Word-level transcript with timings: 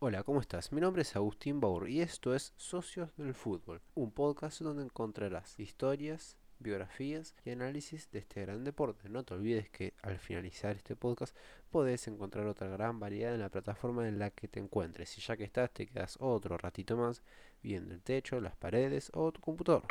Hola, 0.00 0.22
¿cómo 0.22 0.40
estás? 0.40 0.70
Mi 0.70 0.80
nombre 0.80 1.02
es 1.02 1.16
Agustín 1.16 1.58
Baur 1.58 1.88
y 1.88 2.00
esto 2.00 2.32
es 2.32 2.52
Socios 2.56 3.16
del 3.16 3.34
Fútbol, 3.34 3.82
un 3.96 4.12
podcast 4.12 4.60
donde 4.60 4.84
encontrarás 4.84 5.58
historias, 5.58 6.36
biografías 6.60 7.34
y 7.44 7.50
análisis 7.50 8.08
de 8.12 8.20
este 8.20 8.42
gran 8.42 8.62
deporte. 8.62 9.08
No 9.08 9.24
te 9.24 9.34
olvides 9.34 9.68
que 9.70 9.94
al 10.02 10.20
finalizar 10.20 10.76
este 10.76 10.94
podcast 10.94 11.34
podés 11.72 12.06
encontrar 12.06 12.46
otra 12.46 12.68
gran 12.68 13.00
variedad 13.00 13.34
en 13.34 13.40
la 13.40 13.48
plataforma 13.48 14.06
en 14.06 14.20
la 14.20 14.30
que 14.30 14.46
te 14.46 14.60
encuentres 14.60 15.18
y 15.18 15.20
ya 15.20 15.36
que 15.36 15.42
estás 15.42 15.72
te 15.72 15.88
quedas 15.88 16.16
otro 16.20 16.56
ratito 16.56 16.96
más 16.96 17.24
viendo 17.60 17.92
el 17.92 18.00
techo, 18.00 18.40
las 18.40 18.54
paredes 18.54 19.10
o 19.14 19.32
tu 19.32 19.40
computador. 19.40 19.82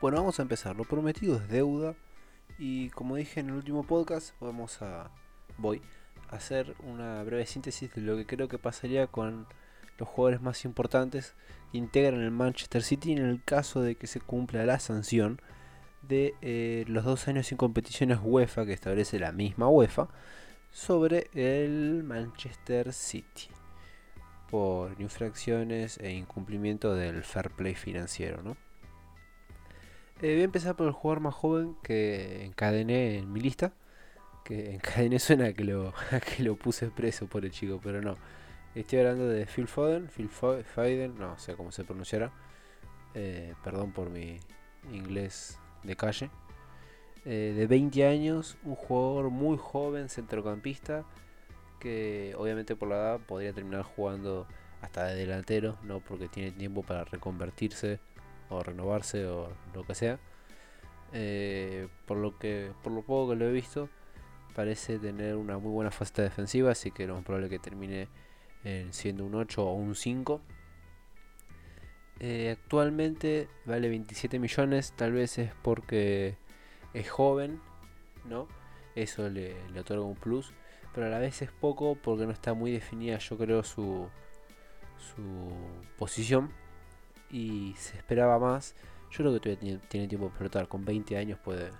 Bueno, 0.00 0.18
vamos 0.18 0.38
a 0.38 0.42
empezar. 0.42 0.76
Lo 0.76 0.84
prometido 0.84 1.36
es 1.36 1.48
deuda. 1.48 1.96
Y 2.56 2.90
como 2.90 3.16
dije 3.16 3.40
en 3.40 3.48
el 3.48 3.56
último 3.56 3.82
podcast, 3.82 4.32
vamos 4.40 4.80
a. 4.80 5.10
Voy 5.56 5.82
a 6.30 6.36
hacer 6.36 6.76
una 6.84 7.24
breve 7.24 7.46
síntesis 7.46 7.92
de 7.92 8.02
lo 8.02 8.16
que 8.16 8.24
creo 8.24 8.46
que 8.46 8.58
pasaría 8.58 9.08
con 9.08 9.48
los 9.98 10.08
jugadores 10.08 10.40
más 10.40 10.64
importantes 10.64 11.34
que 11.72 11.78
integran 11.78 12.20
el 12.20 12.30
Manchester 12.30 12.84
City 12.84 13.10
en 13.10 13.26
el 13.26 13.42
caso 13.42 13.82
de 13.82 13.96
que 13.96 14.06
se 14.06 14.20
cumpla 14.20 14.64
la 14.64 14.78
sanción 14.78 15.40
de 16.02 16.34
eh, 16.42 16.84
los 16.86 17.04
dos 17.04 17.26
años 17.26 17.48
sin 17.48 17.58
competiciones 17.58 18.20
UEFA 18.22 18.66
que 18.66 18.72
establece 18.72 19.18
la 19.18 19.32
misma 19.32 19.68
UEFA 19.68 20.08
sobre 20.70 21.28
el 21.34 22.04
Manchester 22.04 22.92
City 22.92 23.48
por 24.48 25.00
infracciones 25.00 25.98
e 25.98 26.12
incumplimiento 26.12 26.94
del 26.94 27.24
fair 27.24 27.50
play 27.50 27.74
financiero, 27.74 28.42
¿no? 28.42 28.67
Eh, 30.20 30.32
voy 30.32 30.40
a 30.40 30.44
empezar 30.44 30.74
por 30.74 30.88
el 30.88 30.92
jugador 30.92 31.20
más 31.20 31.34
joven 31.34 31.76
que 31.82 32.44
encadené 32.44 33.18
en 33.18 33.32
mi 33.32 33.40
lista. 33.40 33.72
Que 34.44 34.74
encadené 34.74 35.18
suena 35.18 35.52
que 35.52 35.64
lo, 35.64 35.94
que 36.36 36.42
lo 36.42 36.56
puse 36.56 36.90
preso 36.90 37.28
por 37.28 37.44
el 37.44 37.52
chico, 37.52 37.80
pero 37.82 38.00
no. 38.00 38.16
Estoy 38.74 39.00
hablando 39.00 39.28
de 39.28 39.46
Phil 39.46 39.68
Foden, 39.68 40.08
Phil 40.08 40.28
Foden, 40.28 41.18
no 41.18 41.38
sé 41.38 41.54
cómo 41.54 41.72
se 41.72 41.84
pronunciará. 41.84 42.32
Eh, 43.14 43.54
perdón 43.64 43.92
por 43.92 44.10
mi 44.10 44.38
inglés 44.92 45.58
de 45.84 45.96
calle. 45.96 46.30
Eh, 47.24 47.54
de 47.56 47.66
20 47.66 48.06
años, 48.06 48.56
un 48.64 48.74
jugador 48.74 49.30
muy 49.30 49.56
joven, 49.56 50.08
centrocampista, 50.08 51.04
que 51.80 52.34
obviamente 52.36 52.74
por 52.76 52.88
la 52.88 52.96
edad 52.96 53.20
podría 53.20 53.52
terminar 53.52 53.82
jugando 53.82 54.46
hasta 54.80 55.06
de 55.06 55.14
delantero, 55.14 55.76
no 55.82 56.00
porque 56.00 56.28
tiene 56.28 56.52
tiempo 56.52 56.82
para 56.82 57.04
reconvertirse 57.04 58.00
o 58.50 58.62
renovarse 58.62 59.26
o 59.26 59.48
lo 59.74 59.84
que 59.84 59.94
sea. 59.94 60.18
Eh, 61.12 61.88
por 62.06 62.18
lo 62.18 62.38
que 62.38 62.70
por 62.82 62.92
lo 62.92 63.02
poco 63.02 63.30
que 63.30 63.36
lo 63.36 63.48
he 63.48 63.52
visto, 63.52 63.88
parece 64.54 64.98
tener 64.98 65.36
una 65.36 65.58
muy 65.58 65.72
buena 65.72 65.90
faceta 65.90 66.22
defensiva, 66.22 66.72
así 66.72 66.90
que 66.90 67.06
lo 67.06 67.14
más 67.14 67.24
probable 67.24 67.48
que 67.48 67.58
termine 67.58 68.08
siendo 68.90 69.24
un 69.24 69.34
8 69.34 69.62
o 69.64 69.72
un 69.72 69.94
5. 69.94 70.42
Eh, 72.20 72.50
actualmente 72.50 73.48
vale 73.64 73.88
27 73.88 74.38
millones, 74.40 74.92
tal 74.96 75.12
vez 75.12 75.38
es 75.38 75.52
porque 75.62 76.36
es 76.92 77.08
joven, 77.08 77.60
¿no? 78.24 78.48
Eso 78.96 79.28
le, 79.28 79.54
le, 79.70 79.80
otorga 79.80 80.04
un 80.04 80.16
plus, 80.16 80.52
pero 80.92 81.06
a 81.06 81.10
la 81.10 81.20
vez 81.20 81.42
es 81.42 81.52
poco 81.52 81.94
porque 81.94 82.26
no 82.26 82.32
está 82.32 82.54
muy 82.54 82.72
definida, 82.72 83.18
yo 83.18 83.38
creo, 83.38 83.62
su, 83.62 84.08
su 84.98 85.52
posición 85.96 86.50
y 87.30 87.74
se 87.76 87.96
esperaba 87.96 88.38
más. 88.38 88.74
Yo 89.10 89.18
creo 89.18 89.32
que 89.34 89.40
todavía 89.40 89.80
tiene, 89.88 90.08
tiempo 90.08 90.26
de 90.26 90.30
explotar. 90.30 90.68
Con 90.68 90.84
20 90.84 91.16
años 91.16 91.38
puede 91.38 91.70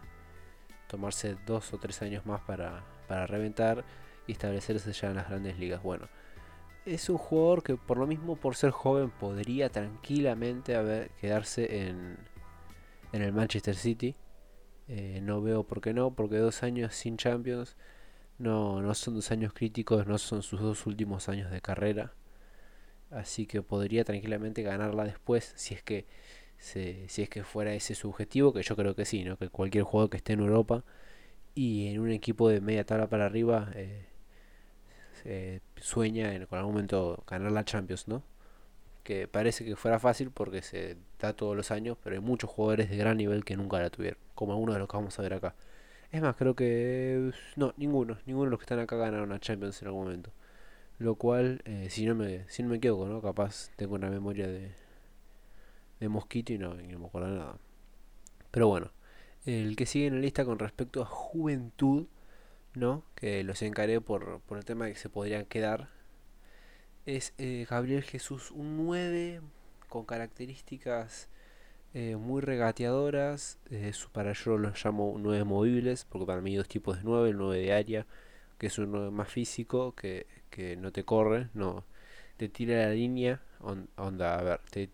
tomarse 0.89 1.37
dos 1.47 1.73
o 1.73 1.79
tres 1.79 2.01
años 2.03 2.25
más 2.27 2.41
para, 2.43 2.85
para 3.07 3.27
reventar 3.27 3.85
y 4.27 4.33
establecerse 4.33 4.93
ya 4.93 5.09
en 5.09 5.17
las 5.17 5.29
grandes 5.29 5.59
ligas. 5.59 5.83
Bueno, 5.83 6.09
es 6.87 7.09
un 7.09 7.19
jugador 7.19 7.63
que 7.63 7.77
por 7.77 7.99
lo 7.99 8.07
mismo, 8.07 8.37
por 8.37 8.57
ser 8.57 8.71
joven, 8.71 9.11
podría 9.11 9.71
tranquilamente 9.71 10.77
haber, 10.77 11.11
quedarse 11.21 11.89
en, 11.89 12.19
en 13.13 13.23
el 13.23 13.33
Manchester 13.33 13.75
City. 13.77 14.17
Eh, 14.89 15.21
no 15.23 15.43
veo 15.43 15.65
por 15.65 15.81
qué 15.83 15.93
no, 15.93 16.15
porque 16.15 16.39
dos 16.39 16.63
años 16.63 16.95
sin 16.95 17.19
Champions 17.19 17.77
no, 18.39 18.81
no 18.81 18.95
son 18.95 19.15
dos 19.15 19.31
años 19.31 19.53
críticos, 19.53 20.07
no 20.07 20.17
son 20.17 20.43
sus 20.43 20.61
dos 20.61 20.87
últimos 20.87 21.29
años 21.29 21.51
de 21.51 21.61
carrera. 21.61 22.15
Así 23.11 23.47
que 23.47 23.63
podría 23.63 24.05
tranquilamente 24.05 24.63
ganarla 24.63 25.05
después 25.05 25.53
si 25.57 25.75
es 25.75 25.83
que 25.83 26.07
si 26.59 27.23
es 27.23 27.29
que 27.29 27.45
fuera 27.45 27.73
ese 27.75 27.95
su 27.95 28.09
objetivo, 28.09 28.53
que 28.53 28.63
yo 28.63 28.77
creo 28.77 28.95
que 28.95 29.05
sí, 29.05 29.25
¿no? 29.25 29.37
Que 29.39 29.49
cualquier 29.49 29.85
jugador 29.85 30.11
que 30.11 30.17
esté 30.19 30.33
en 30.35 30.41
Europa 30.41 30.85
y 31.55 31.89
en 31.89 32.01
un 32.01 32.11
equipo 32.11 32.49
de 32.49 32.61
media 32.61 32.85
tabla 32.85 33.09
para 33.09 33.27
arriba 33.27 33.71
eh, 35.25 35.61
sueña 35.77 36.35
en 36.35 36.47
algún 36.51 36.73
momento 36.73 37.25
ganar 37.27 37.53
la 37.53 37.65
Champions, 37.65 38.09
¿no? 38.09 38.23
Que 39.05 39.29
parece 39.29 39.65
que 39.65 39.77
fuera 39.77 39.99
fácil 39.99 40.31
porque 40.31 40.63
se 40.63 40.97
da 41.19 41.33
todos 41.35 41.57
los 41.57 41.71
años, 41.71 41.97
pero 42.03 42.17
hay 42.17 42.23
muchos 42.23 42.51
jugadores 42.51 42.91
de 42.91 42.97
gran 42.97 43.17
nivel 43.17 43.45
que 43.45 43.57
nunca 43.57 43.79
la 43.81 43.91
tuvieron, 43.91 44.19
como 44.35 44.57
uno 44.59 44.73
de 44.73 44.79
los 44.81 44.89
que 44.89 44.97
vamos 44.97 45.19
a 45.19 45.23
ver 45.23 45.35
acá. 45.35 45.55
Es 46.13 46.23
más, 46.23 46.37
creo 46.37 46.55
que 46.55 47.33
no, 47.57 47.75
ninguno, 47.77 48.19
ninguno 48.27 48.47
de 48.47 48.51
los 48.53 48.59
que 48.61 48.65
están 48.65 48.79
acá 48.81 48.97
ganaron 48.97 49.29
la 49.31 49.41
Champions 49.41 49.81
en 49.83 49.89
algún 49.89 50.05
momento. 50.05 50.33
Lo 50.99 51.15
cual, 51.15 51.63
eh, 51.65 51.89
si, 51.91 52.07
no 52.07 52.15
me, 52.15 52.49
si 52.49 52.63
no 52.63 52.71
me 52.71 52.77
equivoco, 52.77 53.07
¿no? 53.07 53.23
Capaz 53.23 53.71
tengo 53.77 53.95
una 53.95 54.11
memoria 54.11 54.49
de, 54.49 54.73
de 56.01 56.09
mosquito 56.09 56.53
y 56.53 56.59
no, 56.59 56.75
no 56.75 56.99
me 56.99 57.07
acuerdo 57.07 57.29
nada. 57.29 57.59
Pero 58.51 58.69
bueno, 58.69 58.91
el 59.47 59.77
que 59.77 59.87
sigue 59.87 60.07
en 60.07 60.17
la 60.17 60.21
lista 60.21 60.45
con 60.45 60.59
respecto 60.59 61.03
a 61.03 61.07
juventud, 61.07 62.07
¿no? 62.75 63.05
Que 63.15 63.45
los 63.45 63.63
encaré 63.63 64.01
por, 64.01 64.41
por 64.41 64.59
el 64.59 64.65
tema 64.65 64.87
de 64.87 64.93
que 64.93 64.99
se 64.99 65.09
podrían 65.09 65.45
quedar. 65.47 65.89
Es 67.07 67.33
eh, 67.39 67.67
Gabriel 67.69 68.03
Jesús, 68.03 68.51
un 68.51 68.77
9 68.77 69.41
con 69.89 70.05
características 70.05 71.29
eh, 71.95 72.17
muy 72.17 72.43
regateadoras. 72.43 73.59
para 74.13 74.33
yo 74.33 74.59
los 74.59 74.85
llamo 74.85 75.17
9 75.19 75.45
movibles, 75.45 76.05
porque 76.05 76.27
para 76.27 76.41
mí 76.41 76.51
hay 76.51 76.57
dos 76.57 76.69
tipos 76.69 76.99
de 76.99 77.05
9, 77.05 77.31
el 77.31 77.37
9 77.39 77.59
de 77.59 77.73
área, 77.73 78.07
que 78.59 78.67
es 78.67 78.79
un 78.79 78.93
9 78.93 79.11
más 79.11 79.29
físico, 79.29 79.95
que 79.95 80.27
que 80.59 80.77
no 80.77 80.91
te 80.91 81.05
corre, 81.05 81.51
no 81.55 81.85
te 82.37 82.49
tira 82.49 82.89
la 82.89 82.91
línea, 82.91 83.41
onda, 83.61 84.39
a 84.39 84.43
ver, 84.43 84.61
te 84.71 84.91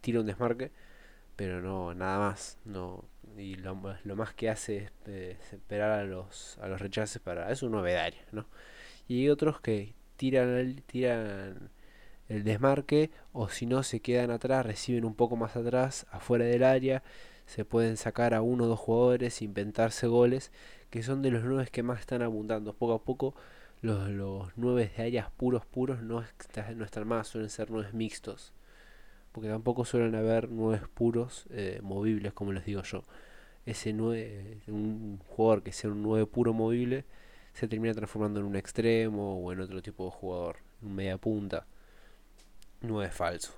tira 0.00 0.20
un 0.20 0.26
desmarque, 0.26 0.70
pero 1.34 1.60
no, 1.60 1.92
nada 1.92 2.20
más, 2.20 2.56
no, 2.64 3.04
y 3.36 3.56
lo, 3.56 3.74
más 3.74 4.34
que 4.34 4.48
hace 4.48 4.76
es 4.76 4.92
eh, 5.06 5.36
esperar 5.52 5.90
a 5.90 6.04
los, 6.04 6.56
a 6.58 6.68
los 6.68 6.80
rechaces 6.80 7.20
para, 7.20 7.50
es 7.50 7.64
un 7.64 7.72
novedario, 7.72 8.20
¿no? 8.30 8.46
Y 9.08 9.22
hay 9.22 9.30
otros 9.30 9.60
que 9.60 9.92
tiran 10.16 10.82
tiran 10.86 11.70
el 12.28 12.44
desmarque, 12.44 13.10
o 13.32 13.48
si 13.48 13.66
no 13.66 13.82
se 13.82 13.98
quedan 13.98 14.30
atrás, 14.30 14.64
reciben 14.64 15.04
un 15.04 15.16
poco 15.16 15.34
más 15.34 15.56
atrás, 15.56 16.06
afuera 16.12 16.44
del 16.44 16.62
área, 16.62 17.02
se 17.46 17.64
pueden 17.64 17.96
sacar 17.96 18.34
a 18.34 18.42
uno 18.42 18.64
o 18.64 18.68
dos 18.68 18.78
jugadores, 18.78 19.42
inventarse 19.42 20.06
goles, 20.06 20.52
que 20.90 21.02
son 21.02 21.22
de 21.22 21.32
los 21.32 21.42
nueve 21.42 21.68
que 21.72 21.82
más 21.82 21.98
están 21.98 22.22
abundando. 22.22 22.74
Poco 22.74 22.94
a 22.94 23.02
poco 23.02 23.34
los, 23.80 24.08
los 24.10 24.50
9 24.56 24.92
de 24.96 25.02
áreas 25.02 25.30
puros 25.30 25.64
puros 25.66 26.02
no, 26.02 26.24
no 26.76 26.84
están 26.84 27.06
más, 27.06 27.28
suelen 27.28 27.50
ser 27.50 27.70
9 27.70 27.90
mixtos. 27.92 28.52
Porque 29.32 29.48
tampoco 29.48 29.84
suelen 29.84 30.14
haber 30.14 30.48
9 30.50 30.86
puros 30.94 31.46
eh, 31.50 31.80
movibles, 31.82 32.32
como 32.32 32.52
les 32.52 32.64
digo 32.64 32.82
yo. 32.82 33.04
Ese 33.66 33.92
9, 33.92 34.62
un 34.68 35.18
jugador 35.28 35.62
que 35.62 35.72
sea 35.72 35.90
un 35.90 36.02
9 36.02 36.26
puro 36.26 36.52
movible, 36.52 37.04
se 37.52 37.68
termina 37.68 37.94
transformando 37.94 38.40
en 38.40 38.46
un 38.46 38.56
extremo 38.56 39.38
o 39.38 39.52
en 39.52 39.60
otro 39.60 39.82
tipo 39.82 40.06
de 40.06 40.10
jugador, 40.12 40.56
un 40.82 40.94
media 40.94 41.18
punta. 41.18 41.66
9 42.80 43.10
falso. 43.10 43.52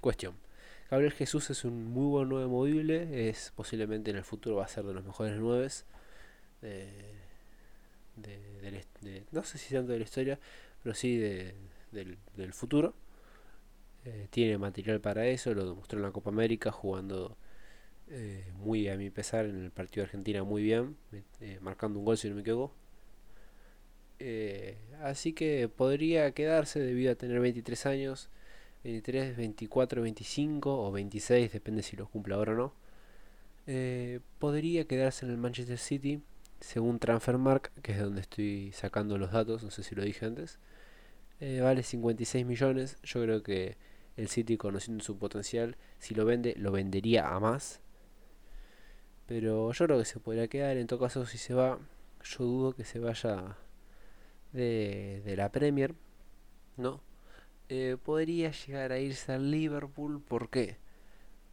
Cuestión. 0.00 0.34
Gabriel 0.90 1.12
Jesús 1.12 1.50
es 1.50 1.64
un 1.64 1.86
muy 1.86 2.06
buen 2.06 2.28
9 2.28 2.46
movible, 2.48 3.28
es 3.28 3.52
posiblemente 3.54 4.10
en 4.10 4.18
el 4.18 4.24
futuro 4.24 4.56
va 4.56 4.64
a 4.64 4.68
ser 4.68 4.84
de 4.84 4.94
los 4.94 5.04
mejores 5.04 5.38
9. 5.38 5.68
Eh, 6.62 7.21
de, 8.16 9.24
no 9.30 9.42
sé 9.42 9.58
si 9.58 9.74
tanto 9.74 9.92
de 9.92 9.98
la 9.98 10.04
historia, 10.04 10.38
pero 10.82 10.94
sí 10.94 11.16
de, 11.16 11.54
del, 11.92 12.52
futuro. 12.52 12.94
Eh, 14.04 14.26
tiene 14.30 14.58
material 14.58 15.00
para 15.00 15.26
eso, 15.26 15.54
lo 15.54 15.64
demostró 15.64 15.98
en 15.98 16.04
la 16.04 16.10
Copa 16.10 16.30
América 16.30 16.72
jugando 16.72 17.36
eh, 18.10 18.44
muy 18.56 18.88
a 18.88 18.96
mi 18.96 19.10
pesar 19.10 19.46
en 19.46 19.62
el 19.64 19.70
partido 19.70 20.02
de 20.02 20.06
Argentina 20.06 20.42
muy 20.42 20.62
bien, 20.62 20.96
eh, 21.40 21.58
marcando 21.60 22.00
un 22.00 22.04
gol 22.04 22.18
si 22.18 22.28
no 22.28 22.34
me 22.34 22.40
equivoco. 22.40 22.74
así 25.02 25.32
que 25.32 25.68
podría 25.68 26.32
quedarse 26.32 26.80
debido 26.80 27.12
a 27.12 27.14
tener 27.14 27.40
23 27.40 27.86
años, 27.86 28.28
23, 28.84 29.36
24, 29.36 30.02
25 30.02 30.86
o 30.86 30.92
26, 30.92 31.52
depende 31.52 31.82
si 31.82 31.96
lo 31.96 32.08
cumple 32.08 32.34
ahora 32.34 32.52
o 32.52 32.56
no. 32.56 32.72
podría 34.38 34.86
quedarse 34.86 35.24
en 35.26 35.32
el 35.32 35.38
Manchester 35.38 35.78
City 35.78 36.22
según 36.62 36.98
Transfermark, 36.98 37.72
que 37.82 37.92
es 37.92 38.00
donde 38.00 38.22
estoy 38.22 38.72
sacando 38.72 39.18
los 39.18 39.32
datos, 39.32 39.62
no 39.64 39.70
sé 39.70 39.82
si 39.82 39.94
lo 39.94 40.02
dije 40.04 40.26
antes, 40.26 40.58
Eh, 41.40 41.60
vale 41.60 41.82
56 41.82 42.46
millones. 42.46 42.98
Yo 43.04 43.22
creo 43.22 43.42
que 43.42 43.76
el 44.16 44.28
City, 44.28 44.56
conociendo 44.58 45.04
su 45.04 45.18
potencial, 45.18 45.76
si 45.98 46.14
lo 46.14 46.24
vende, 46.24 46.54
lo 46.58 46.72
vendería 46.72 47.28
a 47.34 47.40
más. 47.40 47.80
Pero 49.26 49.72
yo 49.72 49.86
creo 49.86 49.98
que 49.98 50.04
se 50.04 50.20
podría 50.20 50.48
quedar. 50.48 50.76
En 50.76 50.86
todo 50.86 51.00
caso, 51.00 51.26
si 51.26 51.38
se 51.38 51.54
va, 51.54 51.78
yo 52.22 52.44
dudo 52.44 52.72
que 52.74 52.84
se 52.84 52.98
vaya 52.98 53.56
de, 54.52 55.22
de 55.24 55.36
la 55.36 55.50
Premier. 55.52 55.94
¿No? 56.76 57.02
Eh, 57.68 57.96
podría 58.02 58.52
llegar 58.52 58.92
a 58.92 58.98
irse 59.00 59.32
al 59.32 59.50
Liverpool. 59.50 60.22
¿Por 60.22 60.50
qué? 60.50 60.78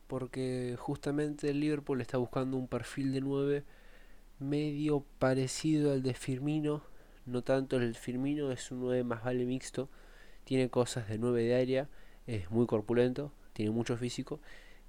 Porque 0.07 0.75
justamente 0.79 1.49
el 1.51 1.59
Liverpool 1.61 2.01
está 2.01 2.17
buscando 2.17 2.57
un 2.57 2.67
perfil 2.67 3.13
de 3.13 3.21
9 3.21 3.63
medio 4.39 5.05
parecido 5.19 5.91
al 5.91 6.03
de 6.03 6.13
Firmino. 6.13 6.83
No 7.25 7.43
tanto 7.43 7.77
el 7.77 7.95
Firmino, 7.95 8.51
es 8.51 8.71
un 8.71 8.81
9 8.81 9.03
más 9.03 9.23
vale 9.23 9.45
mixto. 9.45 9.89
Tiene 10.43 10.69
cosas 10.69 11.07
de 11.07 11.17
9 11.17 11.43
de 11.43 11.55
área, 11.55 11.89
es 12.25 12.49
muy 12.49 12.65
corpulento, 12.65 13.31
tiene 13.53 13.71
mucho 13.71 13.97
físico. 13.97 14.39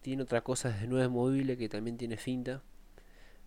Tiene 0.01 0.23
otras 0.23 0.43
cosas 0.43 0.81
de 0.81 0.87
9 0.87 1.09
móvil 1.09 1.57
que 1.59 1.69
también 1.69 1.99
tiene 1.99 2.17
finta. 2.17 2.63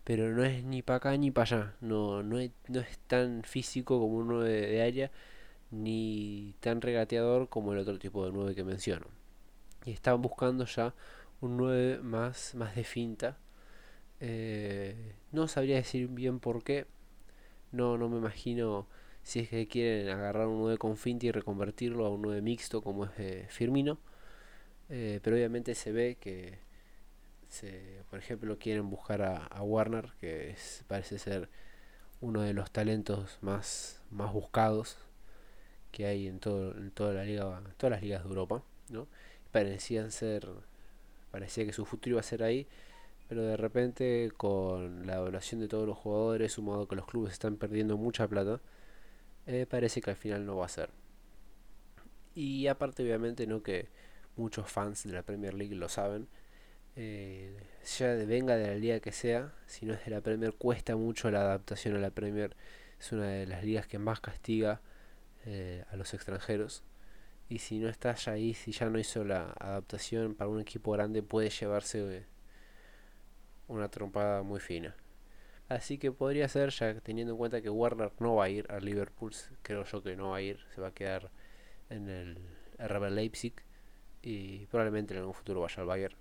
Pero 0.04 0.30
no 0.34 0.44
es 0.44 0.64
ni 0.64 0.82
para 0.82 0.98
acá 0.98 1.18
ni 1.18 1.32
para 1.32 1.44
allá. 1.44 1.76
No, 1.82 2.24
no, 2.24 2.38
es, 2.40 2.52
no 2.68 2.82
es 2.82 3.00
tan 3.08 3.44
físico 3.44 4.00
como 4.00 4.18
un 4.18 4.28
9 4.28 4.50
de 4.50 4.82
área 4.84 5.12
ni 5.72 6.56
tan 6.60 6.82
regateador 6.82 7.50
como 7.50 7.74
el 7.74 7.80
otro 7.80 7.98
tipo 7.98 8.26
de 8.26 8.32
9 8.32 8.56
que 8.56 8.64
menciono. 8.64 9.08
Y 9.86 9.92
están 9.92 10.22
buscando 10.22 10.66
ya 10.66 10.94
un 11.42 11.58
9 11.58 12.00
más, 12.04 12.56
más 12.56 12.76
de 12.76 12.84
finta. 12.84 13.38
Eh, 14.26 14.96
no 15.34 15.50
sabría 15.50 15.76
decir 15.76 16.08
bien 16.08 16.40
por 16.40 16.64
qué. 16.64 16.88
No, 17.74 17.98
no 17.98 18.08
me 18.10 18.18
imagino 18.18 18.88
si 19.24 19.42
es 19.42 19.50
que 19.50 19.68
quieren 19.68 20.10
agarrar 20.10 20.48
un 20.48 20.60
9 20.60 20.78
con 20.78 20.98
finta 20.98 21.26
y 21.26 21.32
reconvertirlo 21.32 22.06
a 22.06 22.10
un 22.10 22.22
9 22.22 22.42
mixto 22.42 22.82
como 22.82 23.06
es 23.06 23.12
eh, 23.18 23.46
Firmino. 23.50 24.00
Eh, 24.90 25.20
pero 25.24 25.36
obviamente 25.36 25.76
se 25.76 25.92
ve 25.92 26.18
que, 26.20 26.60
se, 27.50 28.04
por 28.10 28.20
ejemplo, 28.20 28.58
quieren 28.60 28.90
buscar 28.90 29.22
a, 29.24 29.62
Warner, 29.62 30.14
que 30.22 30.56
parece 30.88 31.20
ser 31.20 31.50
uno 32.22 32.42
de 32.42 32.54
los 32.54 32.72
talentos 32.72 33.40
más, 33.42 34.02
más 34.10 34.32
buscados 34.34 34.98
que 35.92 36.06
hay 36.06 36.28
en, 36.28 36.40
todo, 36.40 36.78
en 36.78 36.92
toda 36.92 37.14
la 37.14 37.26
liga, 37.26 37.62
todas 37.78 37.92
las 37.92 38.02
ligas 38.02 38.24
de 38.24 38.30
Europa, 38.30 38.64
¿no? 38.90 39.08
Parecían 39.52 40.12
ser, 40.12 40.48
parecía 41.32 41.66
que 41.66 41.74
su 41.74 41.86
futuro 41.86 42.14
iba 42.16 42.20
a 42.22 42.24
ser 42.24 42.44
ahí, 42.44 42.68
pero 43.34 43.48
de 43.48 43.58
repente 43.58 44.32
con 44.38 45.08
la 45.08 45.16
evaluación 45.16 45.60
de 45.60 45.68
todos 45.68 45.88
los 45.88 45.98
jugadores, 45.98 46.52
sumado 46.52 46.88
que 46.88 46.96
los 46.96 47.08
clubes 47.08 47.34
están 47.34 47.58
perdiendo 47.58 47.98
mucha 47.98 48.28
plata, 48.28 48.62
eh, 49.48 49.66
parece 49.68 50.02
que 50.02 50.12
al 50.12 50.16
final 50.16 50.46
no 50.46 50.58
va 50.58 50.68
a 50.68 50.70
ser. 50.70 50.92
Y 52.36 52.68
aparte 52.68 53.02
obviamente 53.02 53.48
no 53.48 53.64
que 53.64 53.88
muchos 54.36 54.70
fans 54.70 55.06
de 55.06 55.14
la 55.14 55.24
Premier 55.24 55.56
League 55.56 55.74
lo 55.74 55.90
saben, 55.90 56.28
eh, 56.96 57.58
ya 57.98 58.14
venga 58.14 58.56
de 58.56 58.68
la 58.68 58.76
liga 58.76 59.00
que 59.00 59.12
sea, 59.12 59.52
si 59.66 59.88
no 59.88 59.96
es 59.96 60.06
de 60.06 60.12
la 60.12 60.22
Premier, 60.22 60.54
cuesta 60.54 60.96
mucho 60.96 61.32
la 61.32 61.42
adaptación 61.42 61.96
a 61.96 62.00
la 62.00 62.12
Premier. 62.12 62.56
Es 63.00 63.12
una 63.14 63.26
de 63.26 63.48
las 63.48 63.64
ligas 63.64 63.88
que 63.88 63.98
más 63.98 64.20
castiga 64.20 64.80
eh, 65.46 65.86
a 65.90 65.96
los 65.96 66.14
extranjeros. 66.14 66.84
Y 67.50 67.60
si 67.60 67.80
no 67.80 67.90
está 67.90 68.14
ya 68.14 68.34
ahí, 68.34 68.54
si 68.54 68.74
ya 68.74 68.90
no 68.92 69.00
hizo 69.00 69.24
la 69.24 69.54
adaptación 69.54 70.36
para 70.36 70.52
un 70.52 70.62
equipo 70.62 70.92
grande, 70.92 71.24
puede 71.24 71.50
llevarse 71.50 72.18
eh, 72.18 72.33
una 73.68 73.90
trompada 73.90 74.44
muy 74.44 74.60
fina. 74.60 74.96
Así 75.70 75.98
que 75.98 76.12
podría 76.12 76.48
ser, 76.50 76.70
ya 76.72 77.00
teniendo 77.02 77.34
en 77.34 77.38
cuenta 77.38 77.62
que 77.62 77.70
Warner 77.70 78.12
no 78.20 78.36
va 78.36 78.46
a 78.46 78.50
ir 78.50 78.72
a 78.72 78.80
Liverpool, 78.80 79.34
creo 79.62 79.84
yo 79.86 80.04
que 80.04 80.16
no 80.16 80.32
va 80.32 80.38
a 80.38 80.42
ir, 80.42 80.60
se 80.76 80.82
va 80.82 80.90
a 80.90 80.94
quedar 80.94 81.32
en 81.90 82.10
el 82.10 82.38
RB 82.78 83.10
Leipzig 83.12 83.54
y 84.22 84.66
probablemente 84.68 85.14
en 85.14 85.22
algún 85.22 85.34
futuro 85.34 85.62
vaya 85.62 85.82
al 85.82 85.88
Bayern. 85.88 86.16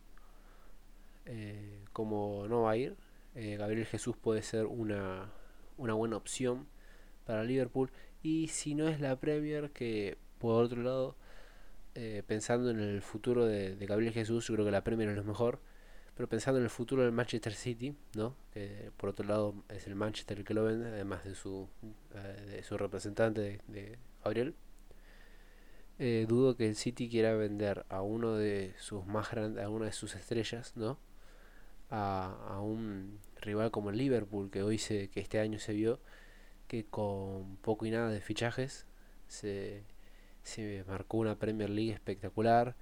Eh, 1.27 1.85
como 1.93 2.47
no 2.49 2.63
va 2.63 2.73
a 2.73 2.77
ir, 2.77 2.97
Gabriel 3.35 3.87
Jesús 3.87 4.17
puede 4.17 4.43
ser 4.43 4.67
una, 4.67 5.31
una 5.79 5.95
buena 5.95 6.17
opción 6.17 6.67
para 7.25 7.45
Liverpool 7.45 7.91
y 8.23 8.49
si 8.49 8.75
no 8.75 8.89
es 8.89 9.01
la 9.01 9.17
Premier, 9.17 9.71
que 9.71 10.17
por 10.39 10.63
otro 10.63 10.83
lado, 10.83 11.17
eh, 11.95 12.23
pensando 12.27 12.71
en 12.71 12.81
el 12.81 13.03
futuro 13.03 13.47
de, 13.47 13.77
Gabriel 13.87 14.13
Jesús, 14.13 14.47
yo 14.47 14.55
creo 14.55 14.65
que 14.67 14.73
la 14.73 14.85
Premier 14.85 15.09
es 15.09 15.17
lo 15.17 15.25
mejor. 15.25 15.61
Pero 16.23 16.31
pensando 16.31 16.59
en 16.59 16.65
el 16.65 16.71
futuro 16.71 17.03
del 17.03 17.11
Manchester 17.11 17.53
City, 17.53 17.97
¿no? 18.15 18.37
Que 18.55 18.93
por 18.97 19.09
otro 19.09 19.27
lado 19.27 19.57
es 19.69 19.89
el 19.89 19.97
Manchester 19.97 20.39
el 20.39 20.45
que 20.45 20.55
lo 20.55 20.63
vende, 20.63 20.87
además 20.87 21.25
de 21.25 21.35
su, 21.35 21.67
eh, 22.15 22.45
de 22.47 22.63
su 22.63 22.79
representante 22.79 23.59
de, 23.67 23.99
Gabriel. 24.23 24.55
Eh, 25.99 26.27
dudo 26.29 26.57
que 26.57 26.69
el 26.69 26.77
City 26.77 27.09
quiera 27.09 27.35
vender 27.35 27.85
a 27.89 28.03
uno 28.03 28.37
de 28.37 28.73
sus 28.79 29.05
más 29.05 29.33
grandes, 29.33 29.65
a 29.65 29.69
una 29.69 29.87
de 29.87 29.93
sus 29.93 30.15
estrellas, 30.15 30.75
¿no? 30.77 30.97
A, 31.91 32.37
a 32.51 32.61
un 32.61 33.19
rival 33.41 33.73
como 33.73 33.91
el 33.91 33.99
Liverpool, 33.99 34.49
que 34.49 34.63
hoy 34.63 34.79
se, 34.79 35.09
que 35.11 35.19
este 35.19 35.41
año 35.41 35.59
se 35.59 35.73
vio 35.73 35.99
que 36.69 36.85
con 36.85 37.57
poco 37.57 37.85
y 37.85 37.91
nada 37.91 38.11
de 38.11 38.21
fichajes 38.21 38.87
se, 39.27 39.83
se 40.45 40.85
marcó 40.87 41.17
una 41.17 41.37
Premier 41.37 41.69
League 41.69 41.91
espectacular, 41.91 42.77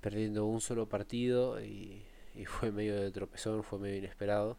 perdiendo 0.00 0.46
un 0.46 0.62
solo 0.62 0.88
partido 0.88 1.62
y, 1.62 2.02
fue 2.44 2.70
medio 2.70 3.00
de 3.00 3.10
tropezón, 3.10 3.62
fue 3.64 3.78
medio 3.78 3.96
inesperado. 3.96 4.58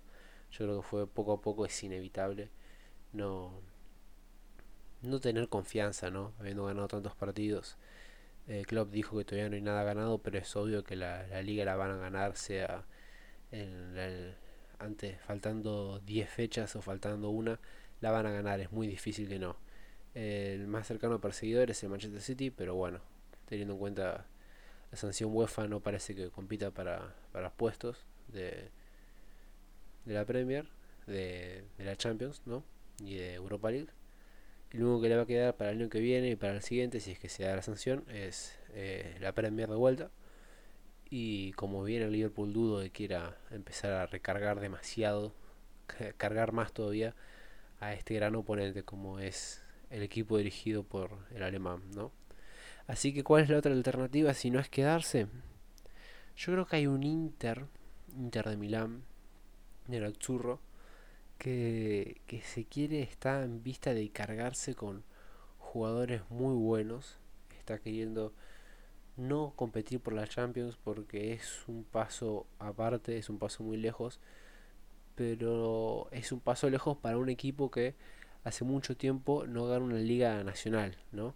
Yo 0.51 0.65
creo 0.65 0.81
que 0.81 0.87
fue 0.87 1.07
poco 1.07 1.33
a 1.33 1.41
poco, 1.41 1.65
es 1.65 1.83
inevitable 1.83 2.49
no, 3.13 3.51
no 5.01 5.19
tener 5.19 5.49
confianza, 5.49 6.09
¿no? 6.09 6.33
Habiendo 6.39 6.65
ganado 6.65 6.87
tantos 6.87 7.15
partidos. 7.15 7.77
Eh, 8.47 8.63
Klopp 8.65 8.91
dijo 8.91 9.17
que 9.17 9.25
todavía 9.25 9.49
no 9.49 9.55
hay 9.55 9.61
nada 9.61 9.83
ganado, 9.83 10.19
pero 10.19 10.37
es 10.39 10.55
obvio 10.55 10.83
que 10.83 10.95
la, 10.95 11.27
la 11.27 11.41
liga 11.41 11.65
la 11.65 11.75
van 11.75 11.91
a 11.91 11.97
ganar, 11.97 12.35
sea 12.37 12.85
en 13.51 13.97
el, 13.97 14.35
antes 14.79 15.19
faltando 15.21 15.99
10 16.05 16.29
fechas 16.29 16.75
o 16.75 16.81
faltando 16.81 17.29
una, 17.29 17.59
la 18.01 18.11
van 18.11 18.25
a 18.25 18.31
ganar, 18.31 18.59
es 18.61 18.71
muy 18.71 18.87
difícil 18.87 19.27
que 19.29 19.39
no. 19.39 19.57
El 20.13 20.67
más 20.67 20.87
cercano 20.87 21.21
perseguidor 21.21 21.71
es 21.71 21.83
el 21.83 21.89
Manchester 21.89 22.21
City, 22.21 22.51
pero 22.51 22.75
bueno, 22.75 23.01
teniendo 23.45 23.73
en 23.75 23.79
cuenta 23.79 24.25
la 24.91 24.97
sanción 24.97 25.31
UEFA 25.33 25.67
no 25.67 25.79
parece 25.79 26.15
que 26.15 26.29
compita 26.29 26.71
para, 26.71 27.15
para 27.31 27.51
puestos 27.51 28.05
de, 28.27 28.69
de 30.05 30.13
la 30.13 30.25
Premier, 30.25 30.67
de, 31.05 31.63
de 31.77 31.85
la 31.85 31.95
Champions, 31.95 32.41
¿no? 32.45 32.63
Y 32.99 33.15
de 33.15 33.35
Europa 33.35 33.71
League. 33.71 33.89
Lo 34.71 34.87
único 34.87 35.01
que 35.01 35.09
le 35.09 35.15
va 35.15 35.23
a 35.23 35.25
quedar 35.25 35.55
para 35.55 35.71
el 35.71 35.77
año 35.81 35.89
que 35.89 35.99
viene 35.99 36.29
y 36.29 36.35
para 36.35 36.53
el 36.55 36.61
siguiente, 36.61 36.99
si 36.99 37.11
es 37.11 37.19
que 37.19 37.29
se 37.29 37.43
da 37.43 37.55
la 37.55 37.61
sanción, 37.61 38.03
es 38.09 38.57
eh, 38.73 39.17
la 39.21 39.33
Premier 39.33 39.69
de 39.69 39.75
vuelta. 39.75 40.11
Y 41.09 41.53
como 41.53 41.83
viene 41.83 42.05
el 42.05 42.11
Liverpool 42.11 42.51
dudo 42.51 42.79
de 42.79 42.91
quiera 42.91 43.37
empezar 43.51 43.93
a 43.93 44.07
recargar 44.07 44.59
demasiado, 44.59 45.33
cargar 46.17 46.51
más 46.51 46.73
todavía 46.73 47.15
a 47.79 47.93
este 47.93 48.15
gran 48.15 48.35
oponente 48.35 48.83
como 48.83 49.19
es 49.19 49.63
el 49.89 50.03
equipo 50.03 50.37
dirigido 50.37 50.83
por 50.83 51.11
el 51.33 51.43
alemán, 51.43 51.81
¿no? 51.95 52.11
Así 52.87 53.13
que 53.13 53.23
¿cuál 53.23 53.43
es 53.43 53.49
la 53.49 53.57
otra 53.57 53.73
alternativa 53.73 54.33
si 54.33 54.49
no 54.49 54.59
es 54.59 54.69
quedarse? 54.69 55.27
Yo 56.37 56.53
creo 56.53 56.65
que 56.65 56.77
hay 56.77 56.87
un 56.87 57.03
Inter, 57.03 57.65
Inter 58.15 58.49
de 58.49 58.57
Milán, 58.57 59.03
el 59.89 60.05
Azzurro, 60.05 60.59
que, 61.37 62.21
que 62.27 62.41
se 62.41 62.65
quiere, 62.65 63.01
está 63.01 63.43
en 63.43 63.61
vista 63.61 63.93
de 63.93 64.09
cargarse 64.09 64.73
con 64.73 65.03
jugadores 65.59 66.21
muy 66.29 66.55
buenos, 66.55 67.17
está 67.57 67.79
queriendo 67.79 68.33
no 69.17 69.53
competir 69.55 69.99
por 69.99 70.13
la 70.13 70.27
Champions 70.27 70.77
porque 70.81 71.33
es 71.33 71.67
un 71.67 71.83
paso 71.83 72.47
aparte, 72.59 73.17
es 73.17 73.29
un 73.29 73.39
paso 73.39 73.63
muy 73.63 73.77
lejos, 73.77 74.19
pero 75.15 76.07
es 76.11 76.31
un 76.31 76.39
paso 76.39 76.69
lejos 76.69 76.97
para 76.97 77.17
un 77.17 77.29
equipo 77.29 77.69
que 77.71 77.95
hace 78.43 78.63
mucho 78.63 78.95
tiempo 78.95 79.45
no 79.45 79.65
gana 79.65 79.83
una 79.83 79.97
liga 79.97 80.43
nacional, 80.43 80.97
¿no? 81.11 81.35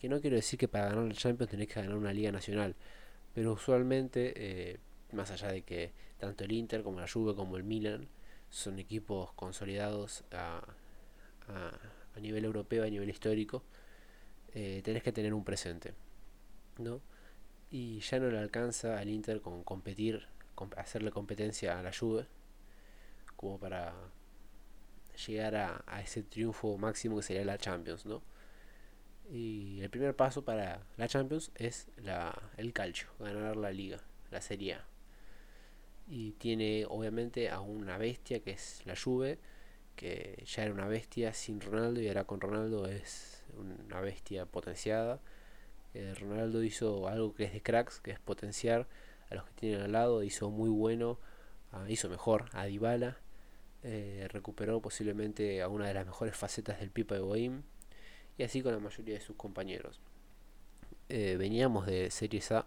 Que 0.00 0.08
no 0.08 0.20
quiero 0.20 0.36
decir 0.36 0.58
que 0.58 0.68
para 0.68 0.90
ganar 0.90 1.04
el 1.04 1.16
Champions 1.16 1.50
tenés 1.50 1.68
que 1.68 1.74
ganar 1.74 1.96
una 1.96 2.12
liga 2.12 2.30
nacional, 2.32 2.76
pero 3.34 3.52
usualmente, 3.52 4.32
eh, 4.36 4.78
más 5.12 5.30
allá 5.30 5.48
de 5.48 5.62
que 5.62 5.92
tanto 6.18 6.44
el 6.44 6.52
Inter 6.52 6.82
como 6.82 7.00
la 7.00 7.08
Juve 7.08 7.34
como 7.34 7.56
el 7.56 7.64
Milan 7.64 8.08
son 8.50 8.78
equipos 8.78 9.32
consolidados 9.32 10.24
a, 10.32 10.62
a, 11.48 12.20
nivel 12.20 12.44
europeo, 12.44 12.84
a 12.84 12.88
nivel 12.88 13.08
histórico, 13.10 13.62
eh, 14.54 14.80
tenés 14.84 15.02
que 15.02 15.12
tener 15.12 15.34
un 15.34 15.44
presente, 15.44 15.94
¿no? 16.78 17.00
Y 17.70 18.00
ya 18.00 18.18
no 18.18 18.30
le 18.30 18.38
alcanza 18.38 18.98
al 18.98 19.08
Inter 19.08 19.40
con 19.40 19.62
competir, 19.62 20.26
hacerle 20.76 21.10
competencia 21.10 21.78
a 21.78 21.82
la 21.82 21.92
Juve, 21.92 22.26
como 23.36 23.58
para 23.58 23.94
llegar 25.26 25.56
a, 25.56 26.00
ese 26.02 26.22
triunfo 26.22 26.76
máximo 26.78 27.16
que 27.16 27.22
sería 27.22 27.44
la 27.44 27.58
Champions, 27.58 28.06
¿no? 28.06 28.22
Y 29.30 29.80
el 29.82 29.90
primer 29.90 30.16
paso 30.16 30.42
para 30.42 30.80
la 30.96 31.08
Champions 31.08 31.50
es 31.54 31.88
la, 31.98 32.50
el 32.56 32.72
calcio, 32.72 33.08
ganar 33.18 33.56
la 33.56 33.70
liga, 33.70 33.98
la 34.30 34.40
Serie 34.40 34.74
A. 34.74 34.84
Y 36.06 36.32
tiene 36.32 36.86
obviamente 36.88 37.50
a 37.50 37.60
una 37.60 37.98
bestia 37.98 38.40
que 38.40 38.52
es 38.52 38.80
la 38.86 38.94
Juve, 38.96 39.38
que 39.96 40.42
ya 40.46 40.62
era 40.62 40.72
una 40.72 40.88
bestia 40.88 41.34
sin 41.34 41.60
Ronaldo 41.60 42.00
y 42.00 42.08
ahora 42.08 42.24
con 42.24 42.40
Ronaldo 42.40 42.86
es 42.86 43.44
una 43.58 44.00
bestia 44.00 44.46
potenciada. 44.46 45.20
Eh, 45.92 46.14
Ronaldo 46.18 46.62
hizo 46.62 47.08
algo 47.08 47.34
que 47.34 47.44
es 47.44 47.52
de 47.52 47.62
cracks, 47.62 48.00
que 48.00 48.12
es 48.12 48.20
potenciar 48.20 48.86
a 49.28 49.34
los 49.34 49.44
que 49.44 49.52
tienen 49.54 49.82
al 49.82 49.92
lado, 49.92 50.22
hizo 50.22 50.50
muy 50.50 50.70
bueno, 50.70 51.18
ah, 51.72 51.84
hizo 51.88 52.08
mejor 52.08 52.46
a 52.52 52.64
Dybala, 52.64 53.18
eh, 53.82 54.26
recuperó 54.30 54.80
posiblemente 54.80 55.60
a 55.60 55.68
una 55.68 55.86
de 55.86 55.94
las 55.94 56.06
mejores 56.06 56.34
facetas 56.34 56.80
del 56.80 56.90
Pipa 56.90 57.14
de 57.14 57.20
Boeing 57.20 57.62
y 58.38 58.44
así 58.44 58.62
con 58.62 58.72
la 58.72 58.78
mayoría 58.78 59.14
de 59.14 59.20
sus 59.20 59.36
compañeros. 59.36 60.00
Eh, 61.08 61.36
veníamos 61.38 61.86
de 61.86 62.10
Series 62.10 62.52
A 62.52 62.66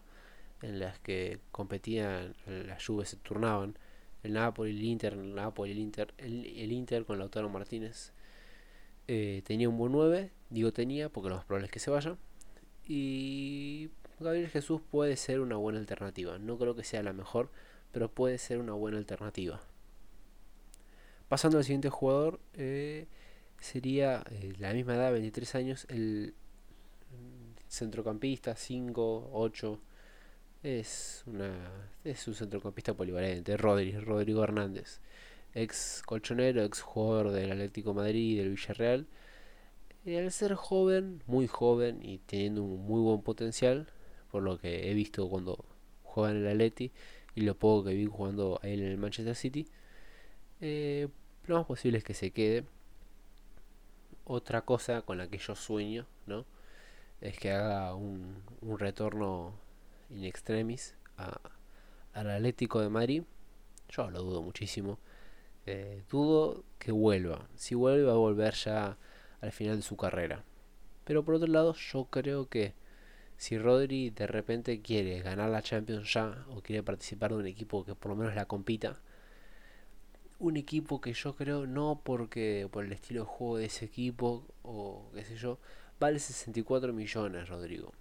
en 0.62 0.80
las 0.80 1.00
que 1.00 1.40
competían, 1.52 2.36
las 2.46 2.86
Juve 2.86 3.06
se 3.06 3.16
turnaban, 3.18 3.78
el 4.24 4.34
Napoli, 4.34 4.72
el 4.72 4.84
Inter, 4.84 5.14
el 5.14 5.34
Napoli, 5.34 5.72
el 5.72 5.80
Inter, 5.80 6.14
el, 6.18 6.72
Inter 6.72 7.06
con 7.06 7.18
Lautaro 7.18 7.50
Martínez. 7.50 8.14
Eh, 9.08 9.42
tenía 9.46 9.68
un 9.68 9.78
buen 9.78 9.92
9, 9.92 10.32
digo 10.50 10.72
tenía 10.72 11.10
porque 11.10 11.30
lo 11.30 11.36
más 11.36 11.46
probable 11.46 11.66
es 11.66 11.72
que 11.72 11.80
se 11.80 11.90
vaya. 11.90 12.18
Y 12.86 13.90
Gabriel 14.20 14.50
Jesús 14.50 14.82
puede 14.92 15.16
ser 15.18 15.40
una 15.40 15.56
buena 15.56 15.80
alternativa. 15.80 16.38
No 16.38 16.58
creo 16.58 16.76
que 16.76 16.84
sea 16.84 17.02
la 17.02 17.14
mejor, 17.14 17.50
pero 17.92 18.12
puede 18.12 18.38
ser 18.38 18.60
una 18.60 18.74
buena 18.74 18.98
alternativa. 18.98 19.62
Pasando 21.28 21.58
al 21.58 21.64
siguiente 21.64 21.90
jugador, 21.90 22.40
eh, 22.54 23.08
sería 23.62 24.24
eh, 24.32 24.54
la 24.60 24.74
misma 24.74 24.96
edad, 24.96 25.14
23 25.14 25.56
años, 25.56 25.86
el 25.90 26.34
centrocampista, 27.70 28.56
5, 28.56 29.30
8. 29.32 29.80
Es, 30.64 31.24
una, 31.26 31.56
es 32.04 32.28
un 32.28 32.36
centrocampista 32.36 32.94
polivalente, 32.94 33.58
Rodrigo, 33.58 34.02
Rodrigo 34.02 34.44
Hernández, 34.44 35.00
ex 35.56 36.04
colchonero, 36.06 36.64
ex 36.64 36.82
jugador 36.82 37.32
del 37.32 37.52
Atlético 37.52 37.94
Madrid 37.94 38.34
y 38.34 38.36
del 38.36 38.50
Villarreal. 38.50 39.08
Y 40.06 40.16
al 40.16 40.32
ser 40.32 40.56
joven, 40.56 41.24
muy 41.28 41.48
joven 41.48 42.00
y 42.04 42.20
teniendo 42.20 42.64
un 42.64 42.86
muy 42.86 43.02
buen 43.02 43.22
potencial, 43.22 43.88
por 44.32 44.44
lo 44.44 44.60
que 44.60 44.90
he 44.90 44.94
visto 44.94 45.30
cuando 45.30 45.66
juega 46.04 46.32
en 46.32 46.38
el 46.38 46.48
Atleti 46.48 46.92
y 47.36 47.42
lo 47.42 47.56
poco 47.56 47.86
que 47.86 47.94
vi 47.94 48.06
jugando 48.06 48.60
a 48.62 48.68
él 48.68 48.82
en 48.82 48.88
el 48.88 48.98
Manchester 48.98 49.36
City, 49.36 49.68
eh, 50.62 51.08
lo 51.46 51.58
más 51.58 51.66
posible 51.66 51.98
es 52.00 52.04
que 52.04 52.14
se 52.14 52.32
quede. 52.32 52.66
Otra 54.26 54.62
cosa 54.62 55.02
con 55.02 55.18
la 55.18 55.28
que 55.28 55.38
yo 55.38 55.56
sueño, 55.56 56.06
¿no? 56.26 56.46
Es 57.22 57.38
que 57.38 57.52
haga 57.52 57.94
un, 57.96 58.44
un 58.62 58.80
retorno 58.80 59.54
in 60.10 60.26
extremis 60.26 60.96
al 62.14 62.30
Atlético 62.30 62.82
de 62.82 62.90
Madrid. 62.90 63.24
Yo 63.90 64.10
lo 64.10 64.22
dudo 64.22 64.42
muchísimo. 64.42 65.00
Eh, 65.66 66.04
dudo 66.10 66.64
que 66.80 66.92
vuelva. 66.92 67.48
Si 67.56 67.76
vuelve 67.76 68.04
va 68.04 68.14
a 68.14 68.16
volver 68.16 68.54
ya 68.56 68.98
al 69.42 69.52
final 69.52 69.78
de 69.78 69.82
su 69.84 69.98
carrera. 69.98 70.44
Pero 71.04 71.24
por 71.24 71.36
otro 71.36 71.48
lado, 71.48 71.74
yo 71.74 72.06
creo 72.06 72.48
que 72.50 72.74
si 73.38 73.58
Rodri 73.58 74.12
de 74.12 74.28
repente 74.28 74.82
quiere 74.82 75.22
ganar 75.22 75.50
la 75.50 75.62
Champions 75.62 76.14
ya 76.14 76.46
o 76.50 76.62
quiere 76.62 76.84
participar 76.84 77.32
de 77.32 77.38
un 77.38 77.48
equipo 77.48 77.86
que 77.86 77.96
por 77.96 78.12
lo 78.12 78.16
menos 78.16 78.36
la 78.36 78.46
compita, 78.46 79.02
un 80.42 80.58
equipo 80.58 81.00
que 81.02 81.14
yo 81.14 81.36
creo 81.36 81.68
no 81.68 82.02
porque 82.04 82.68
por 82.72 82.84
el 82.84 82.92
estilo 82.92 83.22
de 83.22 83.28
juego 83.28 83.58
de 83.58 83.66
ese 83.66 83.86
equipo 83.86 84.44
o 84.64 85.12
qué 85.14 85.24
sé 85.24 85.36
yo, 85.36 85.60
vale 86.00 86.18
64 86.18 86.94
millones, 86.94 87.48
Rodrigo. 87.48 87.94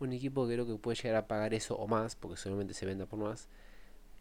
Un 0.00 0.12
equipo 0.12 0.46
que 0.46 0.54
creo 0.54 0.66
que 0.66 0.74
puede 0.74 0.96
llegar 0.96 1.16
a 1.16 1.28
pagar 1.28 1.54
eso 1.54 1.76
o 1.76 1.86
más, 1.86 2.16
porque 2.16 2.36
seguramente 2.36 2.74
se 2.74 2.86
venda 2.86 3.06
por 3.06 3.20
más, 3.20 3.48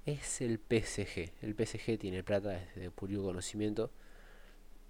es 0.05 0.41
el 0.41 0.59
PSG. 0.59 1.31
El 1.41 1.55
PSG 1.55 1.97
tiene 1.97 2.23
plata 2.23 2.49
desde 2.49 2.91
puro 2.91 3.23
conocimiento. 3.23 3.89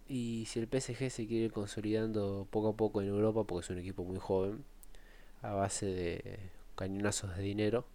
Y 0.10 0.46
si 0.48 0.60
el 0.60 0.68
PSG 0.68 1.10
se 1.10 1.28
quiere 1.28 1.46
ir 1.46 1.54
consolidando 1.54 2.46
poco 2.52 2.70
a 2.70 2.76
poco 2.76 3.02
en 3.02 3.08
Europa, 3.08 3.46
porque 3.46 3.64
es 3.64 3.70
un 3.70 3.80
equipo 3.80 4.04
muy 4.04 4.20
joven, 4.20 4.66
a 5.42 5.54
base 5.54 5.86
de 5.86 6.40
cañonazos 6.76 7.38
de 7.38 7.44
dinero. 7.44 7.86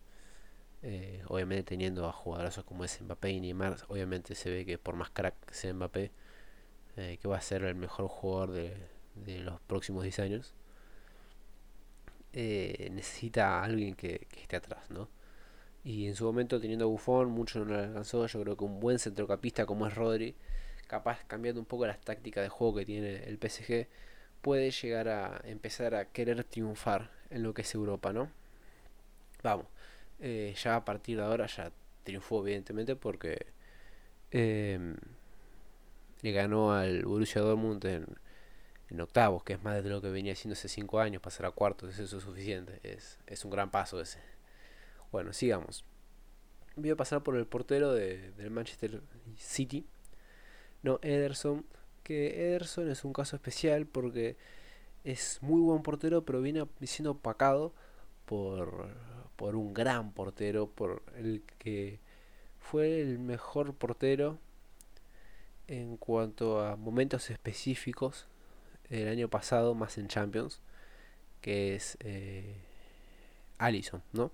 Eh, 0.83 1.25
obviamente 1.27 1.65
teniendo 1.65 2.07
a 2.09 2.13
jugadores 2.13 2.57
como 2.65 2.85
es 2.85 3.01
Mbappé 3.01 3.31
y 3.31 3.41
Neymar, 3.41 3.79
obviamente 3.89 4.35
se 4.35 4.51
ve 4.51 4.65
que 4.65 4.79
por 4.79 4.95
más 4.95 5.11
crack 5.11 5.35
que 5.47 5.55
sea 5.55 5.75
Mbappé, 5.75 6.13
eh, 6.97 7.19
que 7.21 7.29
va 7.29 7.37
a 7.39 7.41
ser 7.41 7.65
el 7.65 7.75
mejor 7.75 8.09
jugador 8.09 8.53
de, 8.53 8.77
los 9.41 9.61
próximos 9.63 10.05
10 10.05 10.19
años, 10.21 10.55
eh, 12.33 12.89
necesita 12.93 13.63
alguien 13.63 13.95
que, 13.95 14.27
esté 14.41 14.57
atrás, 14.57 14.91
¿no? 14.91 15.09
Y 15.85 16.07
en 16.09 16.15
su 16.17 16.25
momento 16.25 16.61
teniendo 16.61 16.87
a 16.87 16.89
Buffon, 16.89 17.31
mucho 17.31 17.65
no 17.65 17.77
le 17.77 17.85
alcanzó, 17.85 18.27
yo 18.27 18.43
creo 18.43 18.57
que 18.57 18.65
un 18.65 18.81
buen 18.81 18.99
centrocampista 18.99 19.67
como 19.67 19.87
es 19.87 19.95
Rodri, 19.95 20.35
capaz 20.87 21.25
cambiando 21.27 21.61
un 21.61 21.67
poco 21.67 21.87
las 21.87 22.01
tácticas 22.01 22.43
de 22.45 22.49
juego 22.51 22.77
que 22.77 22.87
tiene 22.87 23.25
el 23.25 23.39
PSG, 23.39 23.89
puede 24.43 24.71
llegar 24.71 25.09
a 25.09 25.41
empezar 25.45 25.95
a 25.95 26.07
querer 26.07 26.45
triunfar 26.45 27.11
en 27.31 27.43
lo 27.43 27.55
que 27.55 27.63
es 27.63 27.75
Europa, 27.75 28.13
¿no? 28.13 28.31
Vamos, 29.43 29.67
eh, 30.21 30.55
ya 30.63 30.77
a 30.77 30.85
partir 30.85 31.17
de 31.19 31.25
ahora 31.25 31.47
ya 31.47 31.73
triunfó 32.03 32.43
evidentemente 32.43 32.97
porque 32.97 33.47
em, 34.31 34.97
le 36.23 36.33
ganó 36.33 36.73
al 36.73 37.05
Borussia 37.05 37.41
Dortmund 37.41 37.85
en, 37.85 39.01
octavos, 39.01 39.45
que 39.45 39.53
es 39.53 39.63
más 39.63 39.83
de 39.83 39.91
lo 39.91 40.01
que 40.01 40.09
venía 40.09 40.33
haciendo 40.33 40.55
hace 40.55 40.69
5 40.69 40.99
años, 41.01 41.23
pasar 41.23 41.47
a 41.47 41.51
cuartos, 41.51 41.99
eso 41.99 42.17
es 42.17 42.23
suficiente, 42.23 42.81
es, 42.83 43.19
es 43.27 43.45
un 43.45 43.51
gran 43.51 43.71
paso 43.71 44.01
ese. 44.01 44.19
Bueno, 45.13 45.33
sigamos. 45.33 45.85
Voy 46.75 46.91
a 46.91 46.97
pasar 46.97 47.23
por 47.23 47.37
el 47.37 47.47
portero 47.47 47.93
de, 47.93 48.33
del 48.33 48.51
Manchester 48.51 49.03
City, 49.37 49.87
no 50.83 50.99
Ederson, 51.03 51.67
que 52.03 52.49
Ederson 52.49 52.91
es 52.91 53.05
un 53.05 53.13
caso 53.13 53.37
especial 53.37 53.87
porque 53.87 54.37
es 55.05 55.39
muy 55.43 55.61
buen 55.61 55.83
portero, 55.83 56.25
pero 56.25 56.41
viene 56.41 56.67
siendo 56.85 57.13
opacado 57.13 57.75
por, 58.25 58.89
por 59.39 59.55
un 59.55 59.73
gran 59.73 60.13
portero, 60.13 60.69
por 60.69 61.05
el 61.17 61.45
que 61.59 62.01
fue 62.59 63.01
el 63.01 63.21
mejor 63.21 63.73
portero 63.73 64.39
en 65.69 65.97
cuanto 65.97 66.61
a 66.61 66.75
momentos 66.75 67.31
específicos 67.31 68.27
el 68.91 69.07
año 69.09 69.29
pasado, 69.29 69.75
más 69.77 69.97
en 69.97 70.09
Champions, 70.09 70.61
que 71.41 71.77
es 71.77 71.97
eh, 72.01 72.57
Allison, 73.59 74.03
¿no? 74.13 74.33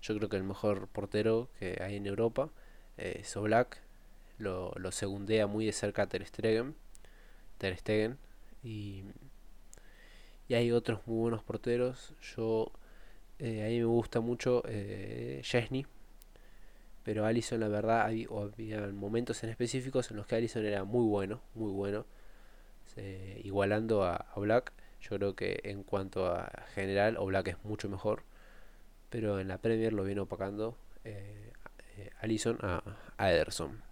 Yo 0.00 0.16
creo 0.16 0.30
que 0.30 0.36
el 0.38 0.44
mejor 0.44 0.88
portero 0.88 1.50
que 1.58 1.78
hay 1.82 1.96
en 1.96 2.06
Europa 2.06 2.48
es 2.96 3.36
Oblak, 3.36 3.78
lo, 4.38 4.72
lo 4.76 4.90
segundea 4.90 5.46
muy 5.46 5.66
de 5.66 5.72
cerca 5.72 6.04
a 6.04 6.08
Ter 6.08 6.26
Stegen, 6.26 6.74
Ter 7.58 7.76
Stegen 7.76 8.16
y 8.62 9.04
y 10.50 10.54
hay 10.54 10.72
otros 10.72 11.06
muy 11.06 11.20
buenos 11.20 11.44
porteros. 11.44 12.12
Yo 12.34 12.72
eh, 13.40 13.64
a 13.64 13.68
mí 13.68 13.78
me 13.78 13.86
gusta 13.86 14.20
mucho 14.20 14.62
eh, 14.66 15.42
pero 17.02 17.24
Allison 17.24 17.58
la 17.58 17.68
verdad 17.68 18.02
había, 18.02 18.86
momentos 18.92 19.42
en 19.42 19.50
específicos 19.50 20.10
en 20.10 20.18
los 20.18 20.26
que 20.26 20.36
Allison 20.36 20.64
era 20.64 20.84
muy 20.84 21.06
bueno, 21.08 21.40
muy 21.54 21.72
bueno, 21.72 22.06
igualando 23.42 24.04
a, 24.04 24.26
Black. 24.36 24.72
Yo 25.00 25.16
creo 25.16 25.34
que 25.34 25.60
en 25.64 25.82
cuanto 25.82 26.26
a 26.26 26.50
general, 26.74 27.16
o 27.16 27.24
Black 27.26 27.48
es 27.48 27.64
mucho 27.64 27.88
mejor, 27.88 28.22
pero 29.08 29.40
en 29.40 29.48
la 29.48 29.58
Premier 29.58 29.92
lo 29.92 30.04
viene 30.04 30.20
opacando 30.20 30.76
eh, 31.04 31.52
eh 31.96 32.10
Allison 32.20 32.58
a, 32.62 32.82
a, 33.16 33.32
Ederson. 33.32 33.82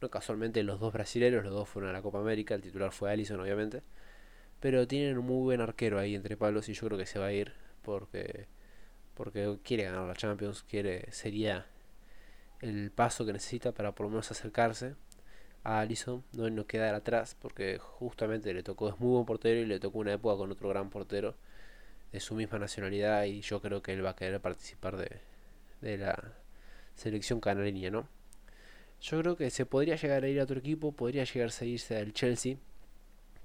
No 0.00 0.10
casualmente 0.10 0.62
los 0.62 0.80
dos 0.80 0.92
brasileños, 0.92 1.44
los 1.44 1.52
dos 1.52 1.68
fueron 1.68 1.90
a 1.90 1.92
la 1.92 2.02
Copa 2.02 2.20
América, 2.20 2.54
el 2.54 2.62
titular 2.62 2.92
fue 2.92 3.10
Allison 3.10 3.40
obviamente. 3.40 3.82
Pero 4.60 4.86
tienen 4.86 5.18
un 5.18 5.26
muy 5.26 5.42
buen 5.42 5.60
arquero 5.60 5.98
ahí 5.98 6.14
entre 6.14 6.36
palos 6.36 6.68
y 6.68 6.74
yo 6.74 6.86
creo 6.86 6.98
que 6.98 7.06
se 7.06 7.18
va 7.18 7.26
a 7.26 7.32
ir 7.32 7.52
porque 7.82 8.46
porque 9.16 9.58
quiere 9.64 9.84
ganar 9.84 10.06
la 10.06 10.14
Champions, 10.14 10.62
quiere 10.62 11.10
sería 11.12 11.66
el 12.60 12.90
paso 12.90 13.26
que 13.26 13.32
necesita 13.32 13.72
para 13.72 13.92
por 13.92 14.06
lo 14.06 14.10
menos 14.10 14.30
acercarse 14.30 14.94
a 15.64 15.80
Allison, 15.80 16.24
no, 16.32 16.48
no 16.50 16.66
quedar 16.66 16.94
atrás 16.94 17.36
porque 17.40 17.78
justamente 17.78 18.54
le 18.54 18.62
tocó, 18.62 18.88
es 18.88 19.00
muy 19.00 19.10
buen 19.14 19.26
portero 19.26 19.60
y 19.60 19.66
le 19.66 19.80
tocó 19.80 19.98
una 19.98 20.12
época 20.12 20.36
con 20.36 20.52
otro 20.52 20.68
gran 20.68 20.90
portero 20.90 21.34
de 22.12 22.20
su 22.20 22.34
misma 22.34 22.58
nacionalidad 22.58 23.24
y 23.24 23.40
yo 23.40 23.60
creo 23.60 23.82
que 23.82 23.92
él 23.92 24.04
va 24.04 24.10
a 24.10 24.16
querer 24.16 24.40
participar 24.40 24.96
de, 24.96 25.20
de 25.80 25.98
la 25.98 26.34
selección 26.94 27.40
canareña, 27.40 27.90
¿no? 27.90 28.08
Yo 29.00 29.20
creo 29.20 29.36
que 29.36 29.50
se 29.50 29.66
podría 29.66 29.96
llegar 29.96 30.24
a 30.24 30.28
ir 30.28 30.40
a 30.40 30.44
otro 30.44 30.58
equipo, 30.58 30.92
podría 30.92 31.24
llegarse 31.24 31.64
a 31.64 31.68
irse 31.68 31.96
al 31.98 32.12
Chelsea, 32.12 32.56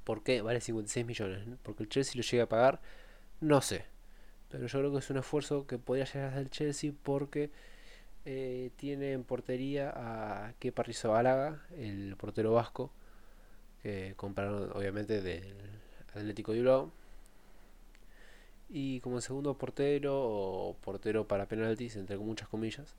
¿Por 0.04 0.24
qué? 0.24 0.42
Vale 0.42 0.62
56 0.62 1.06
millones. 1.06 1.40
Porque 1.64 1.84
el 1.84 1.90
Chelsea 1.90 2.14
lo 2.16 2.24
llega 2.24 2.44
a 2.44 2.50
pagar. 2.50 2.82
No 3.40 3.62
sé. 3.62 3.86
Pero 4.52 4.68
yo 4.68 4.80
creo 4.80 4.92
que 4.92 5.00
es 5.00 5.10
un 5.10 5.18
esfuerzo 5.18 5.66
que 5.66 5.78
podría 5.78 6.06
llegar 6.06 6.38
el 6.38 6.50
Chelsea 6.50 6.92
porque 7.04 7.50
eh, 8.26 8.72
tiene 8.76 9.14
en 9.14 9.24
portería 9.24 9.92
a 9.96 10.54
Kepa 10.60 10.84
Rizabalaga, 10.84 11.62
el 11.78 12.16
portero 12.18 12.54
vasco, 12.54 12.92
que 13.82 14.14
compraron 14.18 14.72
obviamente 14.74 15.22
del 15.22 15.56
Atlético 16.14 16.52
de 16.52 16.60
Bilbao. 16.60 16.92
Y 18.70 19.00
como 19.02 19.20
segundo 19.22 19.58
portero 19.58 20.14
o 20.22 20.76
portero 20.82 21.28
para 21.28 21.48
penaltis, 21.48 21.96
entre 21.98 22.18
muchas 22.18 22.48
comillas, 22.48 22.96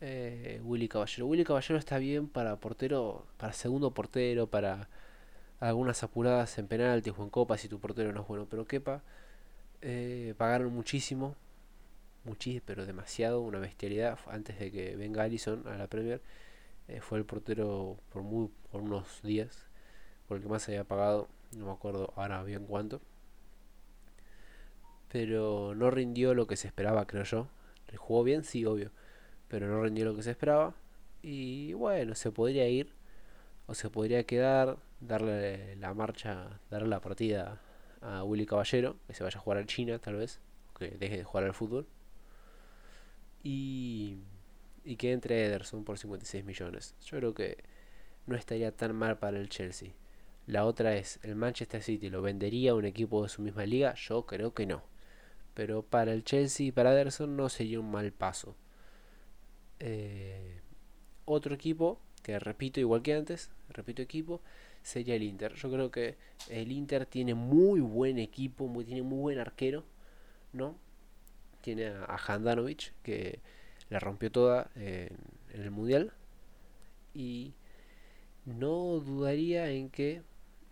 eh, 0.00 0.60
Willy 0.64 0.88
Caballero. 0.88 1.26
Willy 1.26 1.44
Caballero 1.44 1.78
está 1.78 1.98
bien 1.98 2.28
para 2.28 2.56
portero, 2.56 3.26
para 3.36 3.52
segundo 3.52 3.92
portero, 3.92 4.48
para 4.48 4.88
algunas 5.60 6.02
apuradas 6.02 6.58
en 6.58 6.68
penaltis 6.68 7.14
o 7.16 7.22
en 7.22 7.30
copas 7.30 7.60
si 7.60 7.68
tu 7.68 7.80
portero 7.80 8.12
no 8.12 8.22
es 8.22 8.28
bueno. 8.28 8.46
Pero 8.50 8.66
Kepa 8.66 9.02
eh, 9.82 10.34
pagaron 10.36 10.72
muchísimo, 10.72 11.36
muchísimo, 12.24 12.62
pero 12.66 12.86
demasiado, 12.86 13.40
una 13.40 13.58
bestialidad. 13.58 14.18
Antes 14.28 14.58
de 14.58 14.70
que 14.70 14.96
venga 14.96 15.22
Allison 15.22 15.66
a 15.68 15.76
la 15.76 15.86
Premier, 15.88 16.22
eh, 16.88 17.00
fue 17.00 17.18
el 17.18 17.24
portero 17.24 17.98
por, 18.10 18.22
muy, 18.22 18.50
por 18.70 18.82
unos 18.82 19.22
días, 19.22 19.66
por 20.28 20.38
el 20.38 20.42
que 20.42 20.48
más 20.48 20.68
había 20.68 20.84
pagado. 20.84 21.28
No 21.56 21.66
me 21.66 21.72
acuerdo 21.72 22.12
ahora 22.16 22.42
bien 22.42 22.66
cuánto. 22.66 23.00
Pero 25.10 25.74
no 25.74 25.90
rindió 25.90 26.34
lo 26.34 26.46
que 26.46 26.56
se 26.56 26.66
esperaba, 26.68 27.06
creo 27.06 27.24
yo. 27.24 27.48
Jugó 27.96 28.24
bien, 28.24 28.44
sí, 28.44 28.64
obvio 28.66 28.90
pero 29.48 29.66
no 29.66 29.82
rindió 29.82 30.04
lo 30.04 30.14
que 30.14 30.22
se 30.22 30.30
esperaba. 30.30 30.74
Y 31.22 31.72
bueno, 31.72 32.14
se 32.14 32.30
podría 32.30 32.68
ir 32.68 32.92
o 33.66 33.74
se 33.74 33.90
podría 33.90 34.24
quedar, 34.24 34.78
darle 35.00 35.76
la 35.76 35.94
marcha, 35.94 36.60
darle 36.70 36.88
la 36.88 37.00
partida 37.00 37.60
a 38.00 38.24
Willy 38.24 38.46
Caballero, 38.46 38.96
que 39.06 39.14
se 39.14 39.24
vaya 39.24 39.38
a 39.38 39.42
jugar 39.42 39.58
al 39.58 39.66
China 39.66 39.98
tal 39.98 40.16
vez, 40.16 40.40
que 40.78 40.90
deje 40.90 41.18
de 41.18 41.24
jugar 41.24 41.44
al 41.44 41.54
fútbol. 41.54 41.86
Y, 43.42 44.18
y 44.84 44.96
que 44.96 45.12
entre 45.12 45.44
Ederson 45.44 45.84
por 45.84 45.98
56 45.98 46.44
millones. 46.44 46.94
Yo 47.04 47.18
creo 47.18 47.34
que 47.34 47.58
no 48.26 48.36
estaría 48.36 48.72
tan 48.72 48.94
mal 48.94 49.18
para 49.18 49.38
el 49.38 49.48
Chelsea. 49.48 49.92
La 50.46 50.64
otra 50.64 50.96
es, 50.96 51.20
¿el 51.22 51.34
Manchester 51.34 51.82
City 51.82 52.08
lo 52.08 52.22
vendería 52.22 52.70
a 52.70 52.74
un 52.74 52.84
equipo 52.84 53.22
de 53.22 53.28
su 53.28 53.42
misma 53.42 53.66
liga? 53.66 53.94
Yo 53.94 54.24
creo 54.24 54.54
que 54.54 54.66
no. 54.66 54.82
Pero 55.54 55.82
para 55.82 56.12
el 56.12 56.24
Chelsea 56.24 56.66
y 56.66 56.72
para 56.72 56.92
Ederson 56.92 57.36
no 57.36 57.48
sería 57.48 57.80
un 57.80 57.90
mal 57.90 58.12
paso. 58.12 58.56
Eh, 59.80 60.60
otro 61.24 61.54
equipo, 61.54 62.00
que 62.22 62.38
repito 62.38 62.80
igual 62.80 63.02
que 63.02 63.14
antes, 63.14 63.50
repito 63.68 64.00
equipo, 64.00 64.40
sería 64.82 65.14
el 65.14 65.22
Inter. 65.22 65.54
Yo 65.54 65.70
creo 65.70 65.90
que 65.90 66.16
el 66.48 66.72
Inter 66.72 67.06
tiene 67.06 67.34
muy 67.34 67.80
buen 67.80 68.18
equipo, 68.18 68.66
muy, 68.66 68.84
tiene 68.84 69.02
muy 69.02 69.18
buen 69.18 69.38
arquero, 69.38 69.84
¿no? 70.52 70.76
Tiene 71.62 71.88
a, 71.88 72.16
Handanovic, 72.26 72.92
que 73.02 73.40
la 73.90 74.00
rompió 74.00 74.30
toda 74.30 74.70
en, 74.76 75.16
el 75.54 75.70
Mundial. 75.70 76.12
Y 77.14 77.54
no 78.44 79.00
dudaría 79.00 79.70
en 79.70 79.90
que 79.90 80.22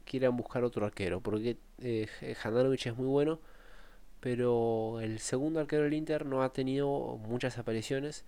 quieran 0.04 0.36
buscar 0.36 0.64
otro 0.64 0.86
arquero, 0.86 1.20
porque 1.20 1.58
eh, 1.78 2.08
Handanovic 2.42 2.86
es 2.86 2.96
muy 2.96 3.06
bueno, 3.06 3.40
pero 4.20 5.00
el 5.00 5.18
segundo 5.20 5.60
arquero 5.60 5.84
del 5.84 5.94
Inter 5.94 6.26
no 6.26 6.42
ha 6.42 6.52
tenido 6.52 7.18
muchas 7.18 7.58
apariciones 7.58 8.24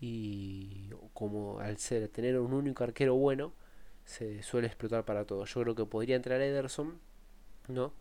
y 0.00 0.90
como 1.12 1.60
al 1.60 1.76
ser 1.76 2.08
tener 2.08 2.38
un 2.40 2.54
único 2.54 2.84
arquero 2.84 3.14
bueno 3.14 3.52
se 4.10 4.42
suele 4.42 4.66
explotar 4.66 5.04
para 5.04 5.24
todo. 5.24 5.44
Yo 5.44 5.60
creo 5.62 5.74
que 5.76 5.86
podría 5.86 6.16
entrar 6.16 6.40
Ederson, 6.40 6.98
¿no? 7.68 7.92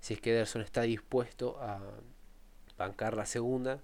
Si 0.00 0.14
es 0.14 0.20
que 0.20 0.32
Ederson 0.32 0.62
está 0.62 0.82
dispuesto 0.82 1.56
a 1.60 1.80
bancar 2.76 3.16
la 3.16 3.26
segunda 3.26 3.80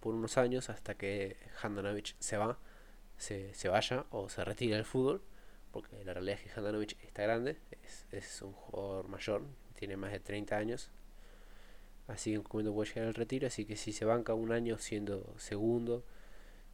por 0.00 0.14
unos 0.14 0.36
años 0.36 0.68
hasta 0.68 0.96
que 0.96 1.38
Handanovic 1.62 2.14
se 2.18 2.36
va, 2.36 2.58
se, 3.16 3.54
se 3.54 3.70
vaya 3.70 4.04
o 4.10 4.28
se 4.28 4.44
retire 4.44 4.76
del 4.76 4.84
fútbol, 4.84 5.22
porque 5.72 6.04
la 6.04 6.12
realidad 6.12 6.38
es 6.38 6.52
que 6.52 6.60
Handanovic 6.60 7.02
está 7.02 7.22
grande, 7.22 7.56
es, 7.82 8.06
es 8.12 8.42
un 8.42 8.52
jugador 8.52 9.08
mayor, 9.08 9.44
tiene 9.78 9.96
más 9.96 10.12
de 10.12 10.20
30 10.20 10.54
años, 10.58 10.90
así 12.06 12.32
que 12.32 12.36
en 12.36 12.42
momento 12.42 12.74
puede 12.74 12.90
llegar 12.90 13.06
al 13.08 13.14
retiro, 13.14 13.46
así 13.46 13.64
que 13.64 13.76
si 13.76 13.94
se 13.94 14.04
banca 14.04 14.34
un 14.34 14.52
año 14.52 14.76
siendo 14.76 15.34
segundo, 15.38 16.04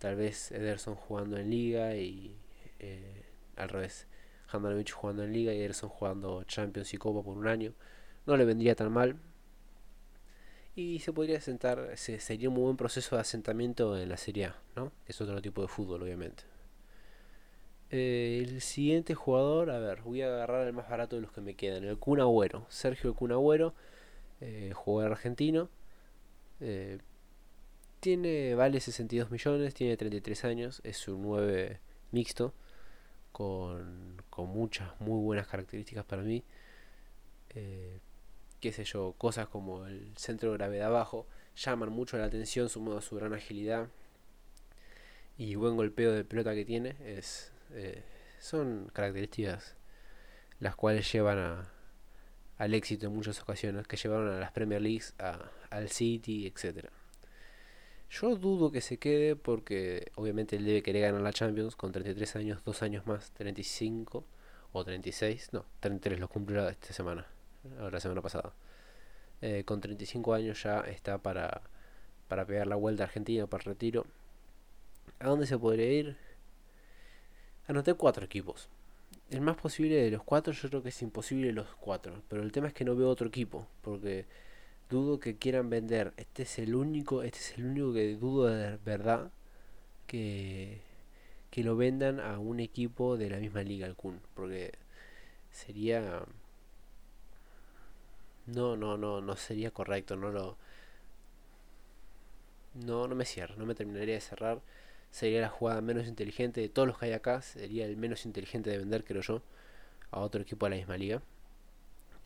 tal 0.01 0.17
vez 0.17 0.51
Ederson 0.51 0.97
jugando 0.97 1.37
en 1.37 1.51
liga 1.51 1.95
y 1.95 2.37
eh, 2.81 3.27
al 3.55 3.69
revés, 3.69 4.09
Handanovic 4.53 4.93
jugando 4.93 5.25
en 5.25 5.33
liga 5.33 5.53
y 5.53 5.59
Ederson 5.59 5.91
jugando 5.91 6.45
Champions 6.45 6.93
y 6.95 6.99
Copa 6.99 7.23
por 7.23 7.37
un 7.37 7.47
año, 7.47 7.73
no 8.27 8.37
le 8.37 8.45
vendría 8.45 8.75
tan 8.75 8.93
mal. 8.93 9.17
Y 10.75 11.01
se 11.01 11.13
podría 11.13 11.41
sentar, 11.41 11.97
sería 11.97 12.49
un 12.49 12.55
muy 12.55 12.65
buen 12.65 12.77
proceso 12.77 13.17
de 13.17 13.23
asentamiento 13.23 13.99
en 13.99 14.09
la 14.09 14.17
Serie 14.17 14.47
A, 14.47 14.57
¿no? 14.77 14.93
Es 15.07 15.21
otro 15.21 15.43
tipo 15.43 15.63
de 15.63 15.69
fútbol, 15.69 16.03
obviamente. 16.03 16.45
Eh, 17.91 18.45
el 18.47 18.61
siguiente 18.61 19.15
jugador, 19.15 19.71
a 19.71 19.79
ver, 19.81 20.03
voy 20.03 20.23
a 20.23 20.29
agarrar 20.29 20.67
el 20.67 20.73
más 20.73 20.89
barato 20.89 21.17
de 21.17 21.23
los 21.23 21.33
que 21.33 21.41
me 21.41 21.55
quedan, 21.55 21.85
el 21.85 21.99
Kun 21.99 22.21
Agüero, 22.21 22.67
Sergio 22.69 23.15
Kun 23.15 23.33
Agüero, 23.33 23.75
eh, 24.41 24.73
jugador 24.75 25.13
argentino, 25.13 25.69
eh, 26.61 26.99
tiene, 28.01 28.55
vale 28.55 28.81
62 28.81 29.31
millones, 29.31 29.75
tiene 29.75 29.97
33 29.97 30.45
años, 30.45 30.81
es 30.85 31.09
un 31.09 31.23
9 31.23 31.81
mixto, 32.13 32.55
con, 33.33 34.23
con 34.31 34.49
muchas 34.49 35.01
muy 35.01 35.23
buenas 35.23 35.47
características 35.47 36.05
para 36.05 36.23
mí. 36.23 36.45
Eh, 37.51 37.99
qué 38.61 38.73
sé 38.73 38.85
yo, 38.85 39.15
cosas 39.19 39.49
como 39.49 39.87
el 39.87 40.13
centro 40.17 40.53
de 40.53 40.59
gravedad 40.59 40.91
bajo 40.91 41.27
llaman 41.57 41.91
mucho 41.91 42.17
la 42.19 42.27
atención, 42.27 42.69
sumado 42.69 42.99
a 42.99 43.03
su 43.03 43.17
gran 43.17 43.33
agilidad 43.35 43.89
y 45.39 45.55
buen 45.55 45.77
golpeo 45.77 46.13
de 46.13 46.25
pelota 46.25 46.55
que 46.55 46.65
tiene. 46.65 46.97
Es, 47.05 47.53
eh, 47.73 48.03
son 48.41 48.91
características 48.93 49.77
las 50.61 50.77
cuales 50.77 51.11
llevan 51.11 51.39
a, 51.39 51.73
al 52.59 52.75
éxito 52.75 53.07
en 53.07 53.15
muchas 53.15 53.41
ocasiones, 53.41 53.87
que 53.87 53.97
llevaron 53.97 54.29
a 54.29 54.39
las 54.39 54.53
Premier 54.53 54.83
Leagues, 54.83 55.15
a, 55.19 55.51
al 55.71 55.89
City, 55.89 56.47
etcétera. 56.47 56.91
Yo 58.11 58.35
dudo 58.35 58.73
que 58.73 58.81
se 58.81 58.99
quede 58.99 59.37
porque 59.37 60.11
obviamente 60.17 60.57
él 60.57 60.65
debe 60.65 60.83
querer 60.83 61.03
ganar 61.03 61.21
la 61.21 61.33
Champions 61.33 61.77
con 61.77 61.93
33 61.93 62.37
años, 62.37 62.65
dos 62.65 62.83
años 62.83 63.07
más, 63.07 63.31
35 63.33 64.25
o 64.73 64.85
36, 64.85 65.53
no, 65.53 65.65
33 65.79 66.19
lo 66.19 66.29
cumplió 66.29 66.69
esta 66.69 66.93
semana, 66.93 67.27
la 67.79 68.01
semana 68.01 68.21
pasada. 68.21 68.53
Eh, 69.43 69.63
con 69.65 69.81
35 69.81 70.35
años 70.35 70.63
ya 70.63 70.81
está 70.81 71.19
para, 71.19 71.63
para 72.29 72.45
pegar 72.47 72.67
la 72.67 72.77
vuelta 72.77 73.05
a 73.05 73.07
Argentina 73.07 73.47
para 73.47 73.63
el 73.63 73.67
retiro. 73.67 74.07
¿A 75.21 75.29
dónde 75.29 75.47
se 75.47 75.57
podría 75.57 75.93
ir? 75.93 76.17
Anoté 77.69 77.95
cuatro 77.95 78.25
equipos. 78.25 78.69
El 79.31 79.41
más 79.41 79.57
posible 79.57 79.95
de 79.95 80.11
los 80.11 80.25
cuatro, 80.25 80.53
yo 80.53 80.69
creo 80.69 80.83
que 80.83 80.89
es 80.89 81.03
imposible 81.03 81.53
los 81.53 81.69
cuatro. 81.77 82.23
Pero 82.29 82.43
el 82.43 82.51
tema 82.51 82.67
es 82.67 82.75
que 82.75 82.85
no 82.85 82.97
veo 82.97 83.09
otro 83.09 83.29
equipo. 83.29 83.69
Porque 83.83 84.27
dudo 84.91 85.21
que 85.21 85.37
quieran 85.37 85.71
vender. 85.71 86.13
Este 86.17 86.43
es 86.45 86.59
el 86.59 86.75
único, 86.75 87.23
este 87.23 87.39
es 87.39 87.59
el 87.59 87.67
único 87.67 87.93
que 87.95 88.17
dudo 88.17 88.47
de 88.49 88.77
verdad 88.85 89.31
que, 90.07 90.81
que 91.51 91.65
lo 91.65 91.77
vendan 91.77 92.21
a 92.21 92.39
un 92.39 92.61
equipo 92.61 93.17
de 93.17 93.31
la 93.31 93.39
misma 93.39 93.63
liga, 93.63 93.87
el 93.87 93.97
Kun, 93.97 94.21
porque 94.35 94.73
sería 95.53 96.25
no, 98.47 98.77
no, 98.77 98.97
no, 98.97 99.21
no 99.21 99.37
sería 99.37 99.71
correcto, 99.71 100.17
no 100.17 100.31
lo 100.31 100.57
no, 102.75 103.09
no 103.09 103.15
me 103.15 103.25
cierro, 103.25 103.57
no 103.57 103.67
me 103.67 103.75
terminaría 103.75 104.15
de 104.15 104.21
cerrar. 104.21 104.61
Sería 105.11 105.41
la 105.41 105.49
jugada 105.49 105.81
menos 105.81 106.07
inteligente 106.07 106.61
de 106.61 106.69
todos 106.69 106.87
los 106.89 106.99
que 106.99 107.07
hay 107.07 107.13
acá, 107.13 107.43
sería 107.43 107.87
el 107.87 107.97
menos 107.97 108.27
inteligente 108.27 108.71
de 108.71 108.79
vender, 108.79 109.05
creo 109.05 109.23
yo, 109.23 109.43
a 110.13 110.21
otro 110.21 110.43
equipo 110.43 110.67
de 110.67 110.71
la 110.71 110.77
misma 110.77 110.97
liga. 110.99 111.23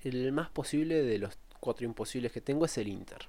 El 0.05 0.33
más 0.33 0.51
posible 0.51 1.03
de 1.03 1.19
los 1.19 1.37
cuatro 1.65 1.87
imposibles 1.87 2.31
que 2.31 2.43
tengo 2.43 2.67
es 2.67 2.77
el 2.77 2.89
Inter. 2.89 3.27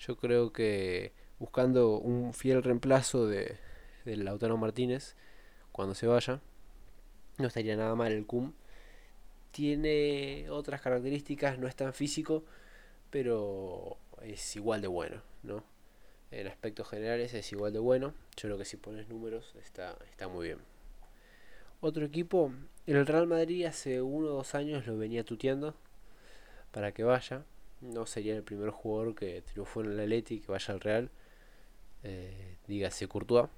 Yo 0.00 0.16
creo 0.16 0.52
que 0.52 1.12
buscando 1.38 1.98
un 1.98 2.34
fiel 2.34 2.64
reemplazo 2.64 3.28
de, 3.28 3.58
Lautaro 4.04 4.56
Martínez 4.56 5.14
cuando 5.70 5.94
se 5.94 6.08
vaya, 6.08 6.40
no 7.38 7.46
estaría 7.46 7.76
nada 7.76 7.94
mal 7.94 8.10
el 8.10 8.26
CUM. 8.26 8.54
Tiene 9.52 10.50
otras 10.50 10.80
características, 10.80 11.60
no 11.60 11.68
es 11.68 11.76
tan 11.76 11.94
físico, 11.94 12.42
pero 13.10 13.98
es 14.22 14.56
igual 14.56 14.80
de 14.80 14.88
bueno, 14.88 15.22
¿no? 15.44 15.62
En 16.32 16.48
aspectos 16.48 16.88
generales 16.88 17.34
es 17.34 17.52
igual 17.52 17.72
de 17.72 17.78
bueno. 17.78 18.14
Yo 18.36 18.48
creo 18.48 18.58
que 18.58 18.64
si 18.64 18.76
pones 18.78 19.08
números 19.08 19.54
está, 19.62 19.96
está 20.10 20.26
muy 20.26 20.46
bien. 20.46 20.58
Otro 21.80 22.04
equipo, 22.04 22.52
el 22.84 23.06
Real 23.06 23.28
Madrid 23.28 23.66
hace 23.66 24.02
uno 24.02 24.26
o 24.26 24.32
dos 24.38 24.56
años 24.56 24.88
lo 24.88 24.98
venía 24.98 25.22
tuteando 25.22 25.76
para 26.72 26.92
que 26.92 27.04
vaya. 27.04 27.44
No 27.80 28.06
sería 28.06 28.36
el 28.36 28.42
primer 28.42 28.70
jugador 28.70 29.14
que 29.14 29.42
triunfó 29.42 29.82
en 29.82 29.92
el 29.92 30.00
Atleti 30.00 30.40
que 30.40 30.50
vaya 30.50 30.74
al 30.74 30.80
Real. 30.80 31.10
Eh, 32.02 32.56
dígase 32.66 33.06
Courtois. 33.06 33.48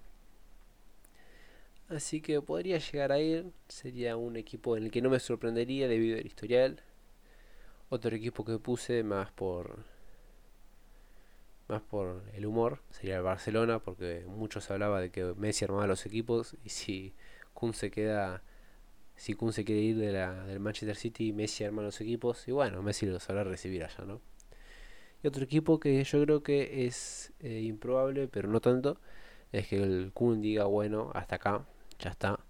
Así 1.89 2.21
que 2.21 2.41
podría 2.41 2.79
llegar 2.79 3.13
a 3.13 3.21
ir. 3.21 3.53
Sería 3.69 4.17
un 4.17 4.37
equipo 4.37 4.77
en 4.77 4.85
el 4.85 4.91
que 4.91 5.03
no 5.03 5.11
me 5.11 5.21
sorprendería 5.21 5.89
debido 5.89 6.19
al 6.19 6.27
historial. 6.27 6.83
Otro 7.91 8.15
equipo 8.17 8.45
que 8.45 8.59
puse 8.59 9.03
más 9.03 9.31
por 9.33 9.85
más 11.69 11.81
por 11.81 12.23
el 12.35 12.45
humor 12.45 12.81
sería 12.91 13.17
el 13.17 13.23
Barcelona 13.23 13.79
porque 13.79 14.25
muchos 14.27 14.71
hablaba 14.71 15.01
de 15.01 15.11
que 15.11 15.25
Messi 15.37 15.65
armaba 15.65 15.87
los 15.87 16.05
equipos 16.05 16.57
y 16.63 16.69
si 16.69 17.15
Kun 17.55 17.73
se 17.73 17.91
queda 17.91 18.43
si 19.17 19.35
Kun 19.35 19.53
se 19.53 19.65
quiere 19.65 19.81
ir 19.81 19.97
de 19.97 20.13
la, 20.13 20.45
del 20.45 20.61
Manchester 20.61 20.97
City, 20.97 21.33
Messi 21.33 21.65
arma 21.65 21.83
los 21.83 22.01
equipos 22.01 22.47
y 22.49 22.53
bueno, 22.53 22.83
Messi 22.83 23.07
lo 23.07 23.21
sabrá 23.21 23.45
recibir 23.45 23.85
allá, 23.85 24.05
¿no? 24.05 24.21
Y 25.23 25.27
otro 25.27 25.45
equipo 25.45 25.81
que 25.81 26.03
yo 26.05 26.23
creo 26.23 26.43
que 26.43 26.87
es 26.87 27.33
eh, 27.41 27.61
improbable, 27.61 28.29
pero 28.29 28.49
no 28.49 28.61
tanto, 28.61 29.01
es 29.53 29.69
que 29.69 29.83
el 29.83 30.11
Kun 30.13 30.43
diga, 30.43 30.65
bueno, 30.65 31.11
hasta 31.15 31.37
acá, 31.37 31.67
ya 31.99 32.11
está. 32.11 32.41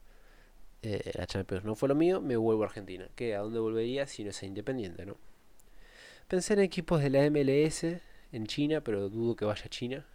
Eh, 0.83 1.13
la 1.15 1.27
Champions 1.27 1.65
no 1.65 1.77
fue 1.77 1.89
lo 1.89 1.95
mío, 1.95 2.21
me 2.21 2.37
vuelvo 2.37 2.63
a 2.63 2.67
Argentina. 2.67 3.09
¿Qué? 3.15 3.35
¿A 3.37 3.41
dónde 3.41 3.61
volvería 3.61 4.07
si 4.07 4.25
no 4.25 4.31
es 4.31 4.43
independiente, 4.43 5.07
no? 5.07 5.17
Pensé 6.29 6.55
en 6.55 6.61
equipos 6.61 7.03
de 7.03 7.11
la 7.11 7.31
MLS 7.31 7.85
en 8.33 8.47
China, 8.47 8.81
pero 8.81 9.09
dudo 9.09 9.37
que 9.37 9.45
vaya 9.45 9.65
a 9.67 9.69
China. 9.69 10.07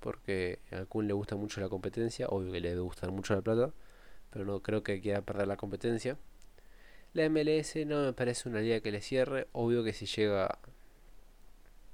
Porque 0.00 0.58
a 0.72 0.84
Kun 0.86 1.06
le 1.06 1.12
gusta 1.12 1.36
mucho 1.36 1.60
la 1.60 1.68
competencia, 1.68 2.26
obvio 2.28 2.50
que 2.52 2.60
le 2.60 2.70
debe 2.70 2.80
gustar 2.80 3.12
mucho 3.12 3.34
la 3.34 3.42
plata, 3.42 3.72
pero 4.32 4.44
no 4.44 4.60
creo 4.60 4.82
que 4.82 5.00
quiera 5.00 5.22
perder 5.22 5.46
la 5.46 5.56
competencia. 5.56 6.16
La 7.12 7.28
MLS 7.28 7.76
no 7.86 8.02
me 8.02 8.12
parece 8.12 8.48
una 8.48 8.60
liga 8.60 8.80
que 8.80 8.90
le 8.90 9.00
cierre, 9.00 9.48
obvio 9.52 9.84
que 9.84 9.92
si 9.92 10.06
llega... 10.06 10.58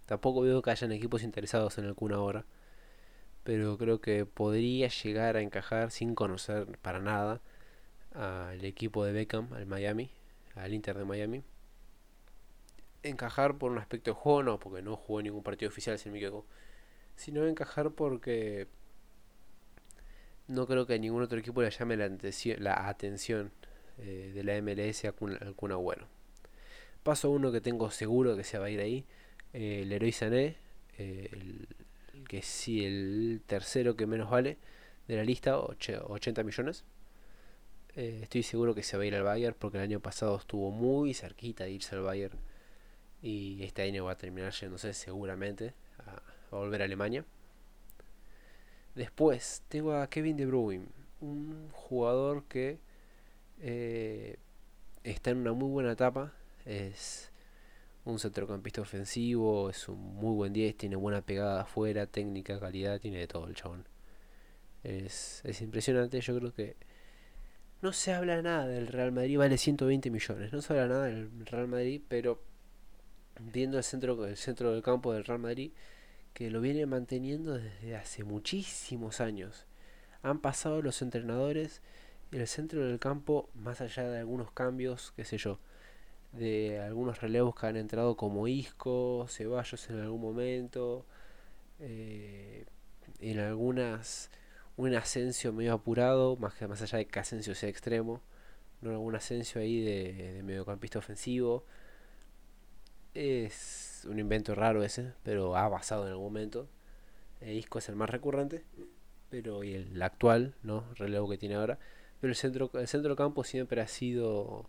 Tampoco 0.07 0.40
veo 0.40 0.62
que 0.62 0.70
hayan 0.70 0.92
equipos 0.92 1.22
interesados 1.22 1.77
en 1.79 1.85
el 1.85 1.94
Kun 1.94 2.12
ahora 2.12 2.46
pero 3.48 3.79
creo 3.79 3.98
que 3.98 4.27
podría 4.27 4.88
llegar 4.88 5.38
a 5.38 5.40
encajar 5.40 5.90
sin 5.90 6.14
conocer 6.14 6.66
para 6.83 7.01
nada 7.01 7.40
al 8.12 8.62
equipo 8.62 9.07
de 9.07 9.12
Beckham, 9.12 9.51
al 9.55 9.64
Miami, 9.64 10.11
al 10.55 10.74
Inter 10.74 10.98
de 10.98 11.07
Miami. 11.07 11.42
Encajar 13.03 13.57
por 13.57 13.70
un 13.70 13.79
aspecto 13.79 14.11
de 14.11 14.16
juego, 14.16 14.42
no, 14.42 14.59
porque 14.59 14.83
no 14.83 14.96
jugó 14.96 15.22
ningún 15.22 15.42
partido 15.42 15.70
oficial, 15.70 15.98
si 15.98 16.11
me 16.11 16.18
equivoco, 16.18 16.44
sino 17.16 17.46
encajar 17.46 17.90
porque 17.92 18.66
no 20.48 20.66
creo 20.66 20.87
que 20.87 20.94
a 20.94 20.98
ningún 20.98 21.22
otro 21.22 21.38
equipo 21.38 21.62
le 21.62 21.70
llame 21.70 21.96
la 21.96 22.88
atención, 22.88 23.52
eh, 23.98 24.32
de 24.34 24.44
la 24.44 24.61
MLS 24.62 25.04
a 25.04 25.12
Kun 25.12 25.72
Agüero. 25.72 26.06
Paso 27.02 27.30
uno 27.30 27.52
que 27.52 27.61
tengo 27.61 27.90
seguro 27.90 28.37
que 28.37 28.44
se 28.44 28.58
va 28.58 28.66
a 28.66 28.70
ir 28.70 28.80
ahí, 28.80 29.04
eh, 29.52 29.80
el 29.82 29.88
Leroy 29.88 30.12
Sané, 30.12 30.56
eh, 30.98 31.28
el 31.32 31.68
que 32.26 32.42
sí, 32.42 32.84
el 32.84 33.42
tercero 33.46 33.96
que 33.96 34.06
menos 34.06 34.30
vale 34.30 34.58
de 35.08 35.16
la 35.16 35.24
lista, 35.24 35.58
80 35.58 36.42
millones. 36.44 36.84
Eh, 37.96 38.20
estoy 38.22 38.42
seguro 38.42 38.74
que 38.74 38.82
se 38.82 38.96
va 38.96 39.02
a 39.02 39.06
ir 39.06 39.14
al 39.16 39.22
Bayern 39.22 39.56
porque 39.58 39.78
el 39.78 39.84
año 39.84 40.00
pasado 40.00 40.37
estuvo 40.37 40.70
muy 40.70 41.14
cerquita 41.14 41.64
de 41.64 41.72
irse 41.72 41.96
al 41.96 42.02
Bayern 42.02 42.38
y 43.22 43.62
este 43.64 43.82
año 43.82 44.04
va 44.04 44.12
a 44.12 44.16
terminar 44.18 44.52
yéndose 44.52 44.92
seguramente 44.94 45.74
a, 45.98 46.22
volver 46.50 46.82
a 46.82 46.84
Alemania. 46.84 47.24
Después 48.98 49.62
tengo 49.68 49.94
a 49.94 50.11
Kevin 50.11 50.37
De 50.37 50.44
Bruyne, 50.44 50.87
un 51.20 51.68
jugador 51.70 52.42
que 52.48 52.80
eh, 53.61 54.38
está 55.04 55.30
en 55.30 55.37
una 55.37 55.52
muy 55.52 55.68
buena 55.68 55.92
etapa. 55.92 56.32
Es 56.66 57.30
un 58.04 58.18
centrocampista 58.18 58.80
ofensivo, 58.80 59.70
es 59.70 59.88
un 59.88 60.00
muy 60.16 60.34
buen 60.34 60.52
10, 60.52 60.76
tiene 60.76 60.96
buena 60.96 61.20
pegada 61.22 61.61
afuera, 61.61 62.08
técnica, 62.08 62.58
calidad, 62.58 63.00
tiene 63.00 63.18
de 63.18 63.28
todo 63.28 63.46
el 63.46 63.54
chabón. 63.54 63.87
Es, 64.82 65.42
es 65.44 65.62
impresionante, 65.62 66.20
yo 66.20 66.37
creo 66.37 66.52
que 66.52 66.74
no 67.80 67.92
se 67.92 68.12
habla 68.12 68.42
nada 68.42 68.66
del 68.66 68.88
Real 68.88 69.12
Madrid, 69.12 69.38
vale 69.38 69.58
120 69.58 70.11
millones, 70.11 70.52
no 70.52 70.61
se 70.61 70.72
habla 70.72 70.88
nada 70.88 71.04
del 71.04 71.46
Real 71.46 71.68
Madrid, 71.68 72.02
pero 72.08 72.42
viendo 73.38 73.78
el 73.78 73.84
centro, 73.84 74.26
el 74.26 74.37
centro 74.37 74.72
del 74.72 74.82
campo 74.82 75.12
del 75.12 75.24
Real 75.24 75.38
Madrid, 75.38 75.70
que 76.38 76.51
lo 76.53 76.61
viene 76.61 76.87
manteniendo 76.87 77.55
desde 77.59 77.96
hace 77.96 78.22
muchísimos 78.22 79.20
años. 79.20 79.66
Han 80.22 80.38
pasado 80.38 80.83
los 80.83 81.03
entrenadores 81.03 81.83
y 82.31 82.37
el 82.37 82.46
centro 82.46 82.87
del 82.87 83.01
campo, 83.01 83.51
más 83.55 83.81
allá 83.81 84.09
de 84.09 84.20
algunos 84.20 84.53
cambios, 84.53 85.12
qué 85.16 85.24
sé 85.24 85.37
yo, 85.37 85.59
de 86.31 86.79
algunos 86.79 87.20
relevos 87.20 87.57
que 87.57 87.66
han 87.66 87.77
entrado 87.77 88.16
como 88.16 88.46
Isco, 88.46 89.27
Ceballos 89.29 89.90
en 89.90 89.98
algún 89.98 90.20
momento, 90.20 91.05
eh, 91.81 92.66
en 93.18 93.40
algunas 93.40 94.31
un 94.77 94.94
ascenso 94.94 95.53
medio 95.53 95.74
apurado, 95.74 96.37
más 96.37 96.55
que 96.55 96.68
más 96.68 96.81
allá 96.83 96.98
de 96.98 97.09
que 97.09 97.18
Asensio 97.18 97.57
sea 97.57 97.68
extremo, 97.68 98.20
no 98.81 98.92
algún 98.92 99.16
ascenso 99.16 99.59
ahí 99.59 99.81
de, 99.83 100.42
mediocampista 100.44 101.01
ofensivo. 101.01 101.64
Es 103.12 103.88
un 104.09 104.18
invento 104.18 104.55
raro 104.55 104.83
ese, 104.83 105.12
pero 105.23 105.57
ha 105.57 105.71
pasado 105.71 106.05
en 106.07 106.11
algún 106.11 106.27
momento. 106.27 106.68
Eh, 107.40 107.55
Isco 107.55 107.79
es 107.79 107.88
el 107.88 107.97
más 107.97 108.11
recurrente, 108.11 108.64
pero 109.31 109.64
y 109.64 109.75
el 109.75 110.03
actual, 110.03 110.55
¿no? 110.62 110.85
Relevo 110.97 111.29
que 111.29 111.38
tiene 111.38 111.57
ahora. 111.57 111.79
Pero 112.21 112.31
el 112.31 112.37
centro, 112.37 112.71
el 112.75 112.88
centro 112.88 113.16
campo 113.16 113.44
siempre 113.44 113.81
ha 113.81 113.88
sido 113.88 114.68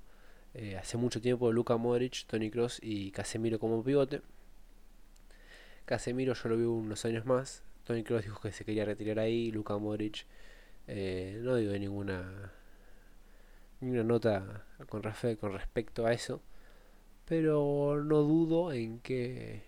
eh, 0.54 0.78
hace 0.78 0.98
mucho 0.98 1.22
tiempo 1.22 1.52
Luka 1.52 1.78
Modric, 1.78 2.26
Tony 2.28 2.52
Cross 2.52 2.80
y 2.82 3.12
Casemiro 3.12 3.60
como 3.60 3.84
pivote. 3.84 4.22
Casemiro 5.86 6.34
yo 6.34 6.50
lo 6.50 6.58
vi 6.58 6.64
unos 6.64 7.06
años 7.06 7.26
más. 7.26 7.64
Tony 7.84 8.04
Cross 8.04 8.24
dijo 8.24 8.40
que 8.42 8.52
se 8.52 8.66
quería 8.66 8.86
retirar 8.86 9.20
ahí. 9.20 9.52
Luka 9.52 9.78
Modric 9.78 10.26
eh, 10.88 11.40
no 11.44 11.56
digo 11.56 11.74
ninguna 11.74 12.52
ninguna 13.80 14.04
nota 14.04 14.66
con, 14.88 15.02
con 15.40 15.54
respecto 15.54 16.06
a 16.06 16.14
eso. 16.14 16.42
Pero 17.30 18.04
no 18.04 18.24
dudo 18.24 18.74
en 18.74 19.00
que 19.00 19.62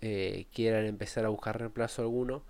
eh, 0.00 0.46
quieran 0.52 0.84
empezar 0.86 1.24
a 1.24 1.28
buscar 1.28 1.58
reemplazo 1.58 2.02
alguno. 2.02 2.42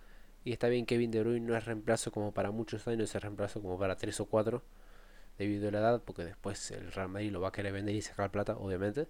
Y 0.44 0.52
está 0.52 0.68
bien 0.68 0.86
que 0.86 0.94
Kevin 0.96 1.10
De 1.10 1.20
Bruyne 1.20 1.46
no 1.46 1.56
es 1.56 1.64
reemplazo 1.66 2.10
como 2.12 2.32
para 2.32 2.50
muchos 2.50 2.88
años, 2.88 3.14
es 3.14 3.22
reemplazo 3.22 3.60
como 3.62 3.78
para 3.78 3.96
3 3.96 4.18
o 4.20 4.26
4 4.26 4.62
debido 5.38 5.68
a 5.68 5.72
la 5.72 5.80
edad, 5.80 6.02
porque 6.04 6.24
después 6.24 6.70
el 6.72 6.92
Real 6.92 7.08
Madrid 7.10 7.30
lo 7.32 7.40
va 7.42 7.48
a 7.48 7.52
querer 7.52 7.72
vender 7.74 7.94
y 7.94 8.02
sacar 8.02 8.30
plata, 8.30 8.56
obviamente. 8.56 9.08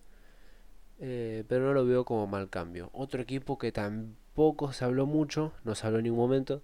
Eh, 1.01 1.45
pero 1.49 1.67
no 1.67 1.75
lo 1.75 1.87
veo 1.87 2.05
como 2.05 2.27
mal 2.27 2.51
cambio. 2.51 2.91
Otro 2.93 3.23
equipo 3.23 3.59
que 3.59 3.73
tampoco 3.73 4.73
se 4.73 4.85
habló 4.85 5.07
mucho, 5.07 5.53
no 5.65 5.75
se 5.75 5.87
habló 5.87 5.99
en 5.99 6.05
ningún 6.05 6.21
momento, 6.21 6.63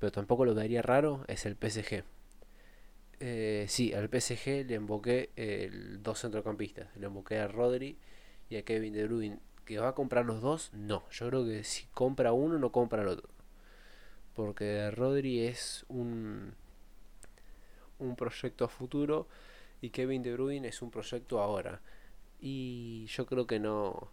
pero 0.00 0.12
tampoco 0.12 0.44
lo 0.44 0.54
daría 0.54 0.82
raro, 0.82 1.24
es 1.28 1.46
el 1.46 1.56
PSG. 1.56 2.04
Eh, 3.24 3.66
sí, 3.68 3.94
al 3.94 4.08
PSG 4.08 4.66
le 4.66 4.74
emboqué 4.74 5.30
el, 5.36 6.02
dos 6.02 6.20
centrocampistas. 6.20 6.88
Le 6.96 7.06
emboqué 7.06 7.38
a 7.38 7.46
Rodri 7.46 7.96
y 8.50 8.56
a 8.56 8.64
Kevin 8.64 8.92
De 8.92 9.06
Bruyne. 9.06 9.38
¿Que 9.64 9.78
va 9.78 9.90
a 9.90 9.94
comprar 9.94 10.26
los 10.26 10.40
dos? 10.40 10.72
No. 10.74 11.04
Yo 11.10 11.28
creo 11.28 11.44
que 11.44 11.62
si 11.62 11.86
compra 11.94 12.32
uno, 12.32 12.58
no 12.58 12.72
compra 12.72 13.02
el 13.02 13.08
otro. 13.08 13.28
Porque 14.34 14.90
Rodri 14.90 15.46
es 15.46 15.84
un 15.88 16.54
un 18.00 18.16
proyecto 18.16 18.64
a 18.64 18.68
futuro 18.68 19.28
y 19.80 19.90
Kevin 19.90 20.22
De 20.22 20.32
Bruyne 20.32 20.66
es 20.68 20.82
un 20.82 20.90
proyecto 20.90 21.40
ahora. 21.40 21.80
Y 22.40 23.06
yo 23.06 23.26
creo 23.26 23.46
que 23.46 23.60
no 23.60 24.10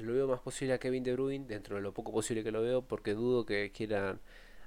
lo 0.00 0.12
veo 0.14 0.28
más 0.28 0.40
posible 0.40 0.74
a 0.74 0.78
Kevin 0.78 1.02
De 1.02 1.12
Bruyne 1.14 1.46
dentro 1.46 1.76
de 1.76 1.82
lo 1.82 1.92
poco 1.92 2.12
posible 2.12 2.44
que 2.44 2.52
lo 2.52 2.62
veo 2.62 2.82
porque 2.82 3.14
dudo 3.14 3.44
que 3.46 3.72
quieran 3.72 4.20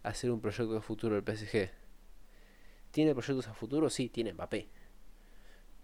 hacer 0.04 0.32
un 0.32 0.42
proyecto 0.42 0.74
de 0.74 0.82
futuro 0.82 1.16
el 1.18 1.24
PSG. 1.24 1.85
¿Tiene 2.96 3.14
proyectos 3.14 3.50
a 3.50 3.54
futuro? 3.54 3.90
Sí, 3.90 4.08
tiene 4.08 4.32
Mbappé. 4.32 4.70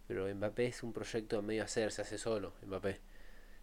Pero 0.08 0.34
Mbappé 0.34 0.68
es 0.68 0.82
un 0.82 0.94
proyecto 0.94 1.42
medio 1.42 1.62
hacer, 1.62 1.92
se 1.92 2.04
hace 2.04 2.18
solo, 2.18 2.54
Mbappé. 2.66 3.02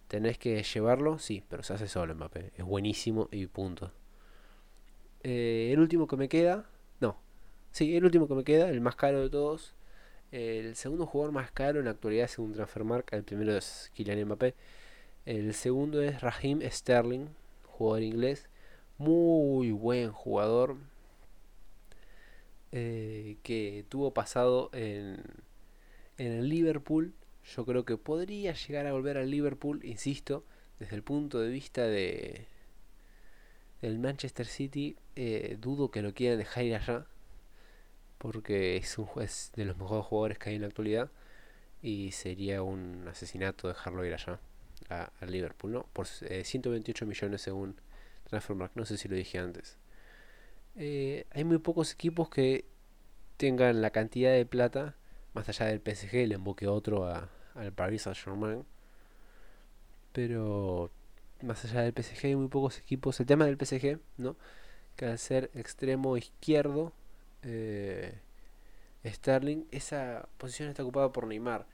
¿Tenés 0.07 0.37
que 0.37 0.61
llevarlo? 0.61 1.17
Sí, 1.17 1.43
pero 1.49 1.63
se 1.63 1.73
hace 1.73 1.87
solo 1.87 2.13
Mbappé. 2.13 2.51
Es 2.55 2.63
buenísimo 2.63 3.27
y 3.31 3.47
punto. 3.47 3.91
Eh, 5.23 5.71
el 5.73 5.79
último 5.79 6.05
que 6.05 6.15
me 6.15 6.29
queda, 6.29 6.69
no, 6.99 7.17
Sí, 7.71 7.95
el 7.97 8.05
último 8.05 8.27
que 8.27 8.35
me 8.35 8.43
queda, 8.43 8.69
el 8.69 8.81
más 8.81 8.95
caro 8.95 9.19
de 9.19 9.31
todos. 9.31 9.73
El 10.31 10.75
segundo 10.75 11.07
jugador 11.07 11.33
más 11.33 11.49
caro 11.49 11.79
en 11.79 11.85
la 11.85 11.91
actualidad 11.91 12.27
según 12.27 12.53
Transfermarkt, 12.53 13.11
el 13.15 13.23
primero 13.23 13.57
es 13.57 13.89
Kylian 13.95 14.25
Mbappé. 14.25 14.53
El 15.25 15.55
segundo 15.55 16.03
es 16.03 16.21
Raheem 16.21 16.61
Sterling, 16.69 17.29
jugador 17.65 18.03
inglés. 18.03 18.47
Muy 18.99 19.71
buen 19.71 20.11
jugador. 20.11 20.77
Eh, 22.71 23.37
que 23.41 23.85
tuvo 23.89 24.13
pasado 24.13 24.69
en, 24.73 25.23
en 26.17 26.31
el 26.33 26.49
Liverpool. 26.49 27.13
Yo 27.55 27.65
creo 27.65 27.85
que 27.85 27.97
podría 27.97 28.53
llegar 28.53 28.85
a 28.85 28.93
volver 28.93 29.17
al 29.17 29.31
Liverpool, 29.31 29.83
insisto, 29.83 30.45
desde 30.79 30.95
el 30.95 31.03
punto 31.03 31.39
de 31.39 31.49
vista 31.49 31.87
de 31.87 32.47
del 33.81 33.97
Manchester 33.99 34.45
City. 34.45 34.97
Eh, 35.15 35.57
dudo 35.59 35.91
que 35.91 36.01
lo 36.01 36.13
quieran 36.13 36.37
dejar 36.37 36.63
ir 36.65 36.75
allá 36.75 37.05
porque 38.19 38.77
es 38.77 38.97
un 38.97 39.05
juez 39.05 39.51
de 39.55 39.65
los 39.65 39.77
mejores 39.77 40.05
jugadores 40.05 40.37
que 40.37 40.49
hay 40.49 40.55
en 40.55 40.61
la 40.61 40.67
actualidad 40.67 41.09
y 41.81 42.11
sería 42.11 42.61
un 42.61 43.07
asesinato 43.07 43.67
dejarlo 43.67 44.05
ir 44.05 44.13
allá 44.13 44.39
a, 44.89 45.11
Liverpool, 45.25 45.71
¿no? 45.71 45.83
Por 45.93 46.07
128 46.07 47.05
eh, 47.05 47.07
millones 47.07 47.41
según 47.41 47.75
Transfermarkt, 48.25 48.75
no 48.75 48.85
sé 48.85 48.97
si 48.97 49.07
lo 49.07 49.15
dije 49.15 49.39
antes. 49.39 49.78
Eh, 50.75 51.25
hay 51.31 51.43
muy 51.43 51.57
pocos 51.59 51.93
equipos 51.93 52.29
que 52.29 52.65
tengan 53.37 53.81
la 53.81 53.91
cantidad 53.91 54.31
de 54.33 54.45
plata, 54.45 54.95
más 55.33 55.49
allá 55.49 55.65
del 55.67 55.81
PSG, 55.81 56.27
le 56.27 56.35
emboque 56.35 56.67
otro 56.67 57.05
al 57.05 57.73
Paris 57.73 58.03
Saint-Germain. 58.03 58.65
Pero 60.11 60.91
más 61.41 61.63
allá 61.65 61.81
del 61.81 61.93
PSG 61.93 62.27
hay 62.27 62.35
muy 62.35 62.47
pocos 62.47 62.79
equipos. 62.79 63.19
El 63.19 63.25
tema 63.25 63.45
del 63.45 63.57
PSG, 63.57 63.99
¿no? 64.17 64.35
Que 64.95 65.05
al 65.05 65.17
ser 65.19 65.51
extremo 65.53 66.17
izquierdo 66.17 66.93
eh, 67.43 68.19
Sterling, 69.05 69.65
esa 69.71 70.27
posición 70.37 70.69
está 70.69 70.83
ocupada 70.83 71.11
por 71.11 71.27
Neymar. 71.27 71.67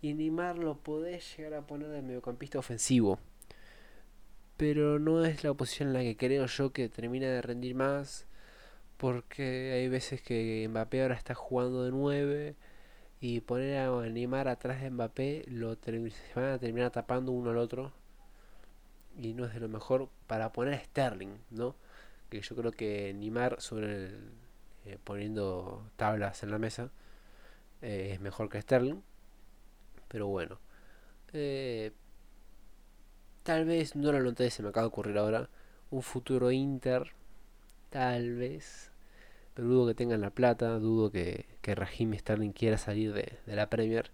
Y 0.00 0.14
Neymar 0.14 0.58
lo 0.58 0.78
podés 0.78 1.36
llegar 1.36 1.54
a 1.54 1.66
poner 1.66 1.88
de 1.88 2.02
mediocampista 2.02 2.58
ofensivo. 2.58 3.18
pero 4.56 4.98
no 4.98 5.24
es 5.24 5.44
la 5.44 5.54
posición 5.54 5.88
en 5.90 5.94
la 5.94 6.00
que 6.00 6.16
creo 6.16 6.46
yo 6.46 6.72
que 6.72 6.88
termina 6.88 7.28
de 7.28 7.42
rendir 7.42 7.74
más, 7.74 8.26
porque 8.98 9.72
hay 9.72 9.88
veces 9.88 10.22
que 10.22 10.66
Mbappé 10.68 11.02
ahora 11.02 11.14
está 11.14 11.34
jugando 11.34 11.84
de 11.84 11.92
9 11.92 12.56
y 13.20 13.40
poner 13.40 13.78
a 13.78 14.00
animar 14.02 14.48
atrás 14.48 14.82
de 14.82 14.90
Mbappé 14.90 15.44
lo 15.48 15.76
se 15.76 16.12
van 16.36 16.52
a 16.52 16.58
terminar 16.58 16.90
tapando 16.92 17.32
uno 17.32 17.50
al 17.50 17.58
otro 17.58 17.92
y 19.16 19.34
no 19.34 19.46
es 19.46 19.54
de 19.54 19.60
lo 19.60 19.68
mejor 19.68 20.08
para 20.26 20.52
poner 20.52 20.74
a 20.74 20.84
Sterling, 20.84 21.38
¿no? 21.50 21.76
Que 22.30 22.40
yo 22.40 22.56
creo 22.56 22.72
que 22.72 23.14
Neymar 23.14 23.60
sobre 23.60 24.06
el, 24.06 24.32
eh, 24.86 24.98
poniendo 25.04 25.90
tablas 25.96 26.42
en 26.42 26.50
la 26.50 26.58
mesa 26.58 26.90
eh, 27.82 28.10
es 28.14 28.20
mejor 28.20 28.48
que 28.48 28.60
Sterling, 28.62 29.02
pero 30.08 30.28
bueno. 30.28 30.58
Eh, 31.32 31.92
tal 33.42 33.64
vez, 33.64 33.96
no 33.96 34.12
lo 34.12 34.20
noté, 34.22 34.50
se 34.50 34.62
me 34.62 34.70
acaba 34.70 34.84
de 34.84 34.88
ocurrir 34.88 35.18
ahora, 35.18 35.48
un 35.90 36.02
futuro 36.02 36.50
Inter, 36.50 37.12
tal 37.90 38.34
vez, 38.34 38.90
pero 39.54 39.68
dudo 39.68 39.88
que 39.88 39.94
tengan 39.94 40.20
la 40.20 40.30
plata, 40.30 40.78
dudo 40.78 41.10
que, 41.10 41.46
que 41.62 41.74
Raheem 41.74 42.16
Sterling 42.18 42.52
quiera 42.52 42.78
salir 42.78 43.12
de, 43.12 43.38
de 43.46 43.56
la 43.56 43.70
Premier. 43.70 44.10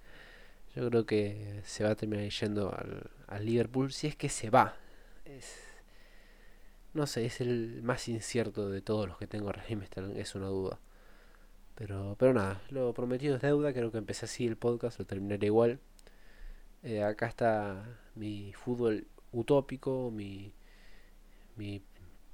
Yo 0.75 0.89
creo 0.91 1.07
que 1.07 1.61
se 1.65 1.85
va 1.85 1.91
a 1.91 1.95
terminar 1.97 2.29
yendo 2.29 2.73
al, 2.75 3.11
al 3.29 3.45
Liverpool 3.45 3.93
si 3.93 4.07
es 4.09 4.17
que 4.17 4.29
se 4.29 4.51
va, 4.51 4.77
es, 5.25 5.59
no 6.95 7.07
sé, 7.07 7.27
es 7.27 7.41
el 7.41 7.83
más 7.83 8.09
incierto 8.09 8.71
de 8.71 8.81
todos 8.81 9.09
los 9.09 9.19
que 9.19 9.27
tengo 9.27 9.53
Sterling, 9.53 10.17
es 10.17 10.35
una 10.35 10.47
duda. 10.47 10.79
Pero, 11.75 12.17
pero 12.19 12.33
nada, 12.35 12.61
lo 12.71 12.95
prometido 12.95 13.37
es 13.37 13.43
deuda, 13.43 13.73
creo 13.73 13.91
que 13.91 13.99
empecé 13.99 14.27
así 14.27 14.47
el 14.47 14.57
podcast, 14.57 14.99
lo 14.99 15.07
terminaré 15.07 15.47
igual. 15.47 15.81
Eh, 16.83 17.03
acá 17.03 17.27
está 17.27 17.85
mi 18.15 18.53
fútbol 18.55 19.07
utópico, 19.33 20.11
mi, 20.13 20.53
mi 21.57 21.83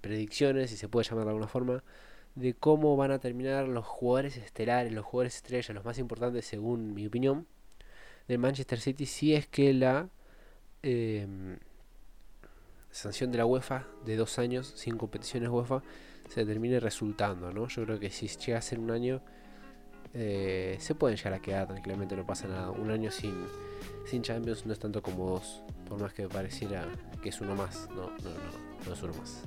predicciones, 0.00 0.70
si 0.70 0.76
se 0.76 0.88
puede 0.88 1.08
llamar 1.08 1.24
de 1.24 1.30
alguna 1.30 1.48
forma, 1.48 1.84
de 2.34 2.54
cómo 2.54 2.96
van 2.96 3.10
a 3.10 3.18
terminar 3.18 3.68
los 3.68 3.86
jugadores 3.86 4.36
estelares, 4.36 4.92
los 4.92 5.04
jugadores 5.04 5.36
estrellas, 5.36 5.74
los 5.74 5.84
más 5.84 5.98
importantes 5.98 6.46
según 6.46 6.94
mi 6.94 7.06
opinión, 7.06 7.46
del 8.28 8.38
Manchester 8.38 8.80
City, 8.80 9.06
si 9.06 9.34
es 9.34 9.46
que 9.46 9.72
la... 9.74 10.08
Eh, 10.82 11.26
sanción 12.90 13.30
de 13.30 13.38
la 13.38 13.46
UEFA 13.46 13.86
de 14.04 14.16
dos 14.16 14.38
años 14.38 14.72
sin 14.76 14.96
competiciones 14.96 15.48
UEFA 15.48 15.82
se 16.28 16.44
termine 16.44 16.80
resultando, 16.80 17.52
¿no? 17.52 17.68
Yo 17.68 17.84
creo 17.84 17.98
que 17.98 18.10
si 18.10 18.28
llega 18.28 18.58
a 18.58 18.62
ser 18.62 18.78
un 18.78 18.90
año, 18.90 19.20
eh, 20.14 20.76
se 20.78 20.94
pueden 20.94 21.16
llegar 21.16 21.34
a 21.34 21.40
quedar 21.40 21.66
tranquilamente, 21.66 22.14
no 22.16 22.24
pasa 22.24 22.46
nada. 22.46 22.70
Un 22.70 22.90
año 22.90 23.10
sin, 23.10 23.34
sin 24.06 24.22
Champions 24.22 24.64
no 24.64 24.72
es 24.72 24.78
tanto 24.78 25.02
como 25.02 25.28
dos, 25.30 25.62
por 25.88 26.00
más 26.00 26.12
que 26.12 26.28
pareciera 26.28 26.86
que 27.20 27.30
es 27.30 27.40
uno 27.40 27.54
más. 27.56 27.88
No, 27.90 28.10
no, 28.10 28.30
no, 28.30 28.86
no 28.86 28.92
es 28.92 29.02
uno 29.02 29.12
más. 29.14 29.42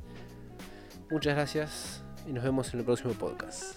Muchas 1.09 1.35
gracias 1.35 2.03
y 2.27 2.33
nos 2.33 2.43
vemos 2.43 2.73
en 2.73 2.79
el 2.79 2.85
próximo 2.85 3.13
podcast. 3.13 3.75